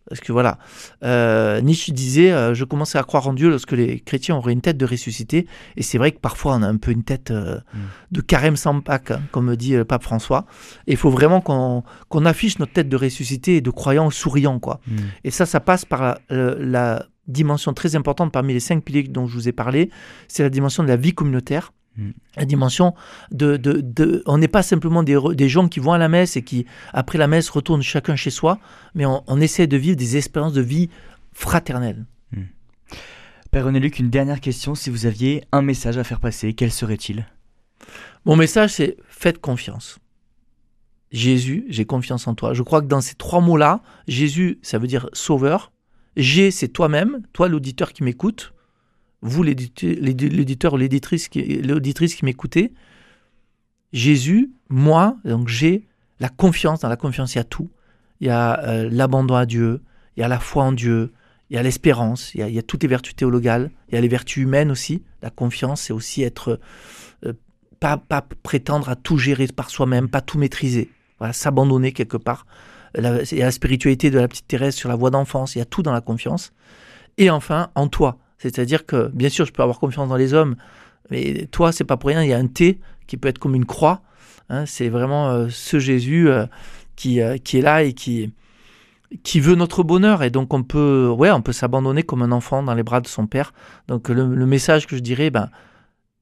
[0.08, 0.58] Parce que voilà,
[1.02, 4.60] euh, Nietzsche disait euh, Je commençais à croire en Dieu lorsque les chrétiens auraient une
[4.60, 5.46] tête de ressuscité.
[5.76, 7.78] Et c'est vrai que parfois, on a un peu une tête euh, Mm.
[8.12, 10.46] de carême sans Pâques, hein, comme dit le pape François.
[10.86, 14.58] Et il faut vraiment qu'on affiche notre tête de ressuscité et de croyant souriant.
[14.58, 14.80] quoi.
[14.86, 14.96] Mm.
[15.24, 19.26] Et ça, ça passe par la, la dimension très importante parmi les cinq piliers dont
[19.26, 19.90] je vous ai parlé
[20.28, 21.72] c'est la dimension de la vie communautaire.
[22.36, 22.94] La dimension
[23.30, 23.56] de.
[23.56, 26.42] de, de- on n'est pas simplement des, des gens qui vont à la messe et
[26.42, 28.58] qui, après la messe, retournent chacun chez soi,
[28.94, 30.90] mais on, on essaie de vivre des expériences de vie
[31.32, 32.04] fraternelles.
[33.50, 34.74] Père René Luc, une dernière question.
[34.74, 37.26] Si vous aviez un message à faire passer, quel serait-il?
[38.26, 39.98] Mon message, c'est faites confiance.
[41.12, 42.52] Jésus, j'ai confiance en toi.
[42.52, 45.72] Je crois que dans ces trois mots-là, Jésus, ça veut dire sauveur.
[46.16, 48.52] G, c'est toi-même, toi l'auditeur qui m'écoute,
[49.22, 52.72] vous l'édite- l'édi- l'éditeur ou l'éditrice qui, qui m'écoutez.
[53.92, 55.86] Jésus, moi, donc j'ai
[56.20, 56.80] la confiance.
[56.80, 57.70] Dans la confiance, il y a tout.
[58.20, 59.82] Il y a euh, l'abandon à Dieu,
[60.16, 61.12] il y a la foi en Dieu,
[61.50, 64.08] il y a l'espérance, il y a, toutes les vertus théologales, il y a les
[64.08, 65.02] vertus humaines aussi.
[65.22, 66.58] La confiance, c'est aussi être
[67.24, 67.32] euh,
[67.78, 70.90] pas, pas prétendre à tout gérer par soi-même, pas tout maîtriser.
[71.18, 72.46] Voilà, s'abandonner quelque part.
[72.96, 75.62] Il y a la spiritualité de la petite Thérèse sur la voie d'enfance, il y
[75.62, 76.52] a tout dans la confiance.
[77.18, 78.18] Et enfin, en toi.
[78.38, 80.56] C'est-à-dire que, bien sûr, je peux avoir confiance dans les hommes,
[81.10, 83.54] mais toi, c'est pas pour rien, il y a un T qui peut être comme
[83.54, 84.02] une croix.
[84.48, 86.46] hein, c'est vraiment euh, ce Jésus euh,
[86.96, 88.32] qui, euh, qui est là et qui,
[89.36, 90.22] veut notre bonheur.
[90.22, 93.52] Et donc, on peut, ouais, s'abandonner comme un enfant dans les bras de son Père.
[93.88, 95.50] Donc, le, le message que je dirais, ben,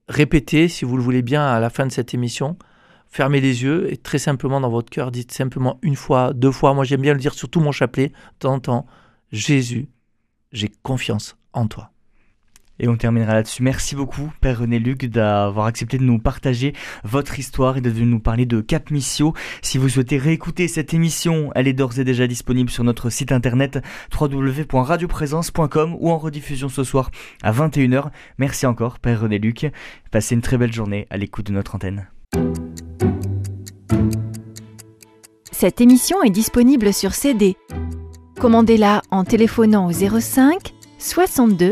[0.07, 2.57] répétez, si vous le voulez bien, à la fin de cette émission.
[3.07, 6.73] Fermez les yeux et très simplement dans votre cœur, dites simplement une fois, deux fois.
[6.73, 8.85] Moi, j'aime bien le dire sur tout mon chapelet, de temps en temps.
[9.31, 9.87] Jésus,
[10.51, 11.94] j'ai confiance en toi.
[12.79, 13.63] Et on terminera là-dessus.
[13.63, 16.73] Merci beaucoup, Père René Luc, d'avoir accepté de nous partager
[17.03, 19.33] votre histoire et de nous parler de Cap Missio.
[19.61, 23.31] Si vous souhaitez réécouter cette émission, elle est d'ores et déjà disponible sur notre site
[23.31, 23.79] internet
[24.19, 27.11] www.radioprésence.com ou en rediffusion ce soir
[27.43, 28.09] à 21h.
[28.37, 29.67] Merci encore, Père René Luc.
[30.11, 32.07] Passez une très belle journée à l'écoute de notre antenne.
[35.51, 37.55] Cette émission est disponible sur CD.
[38.39, 41.71] Commandez-la en téléphonant au 05 62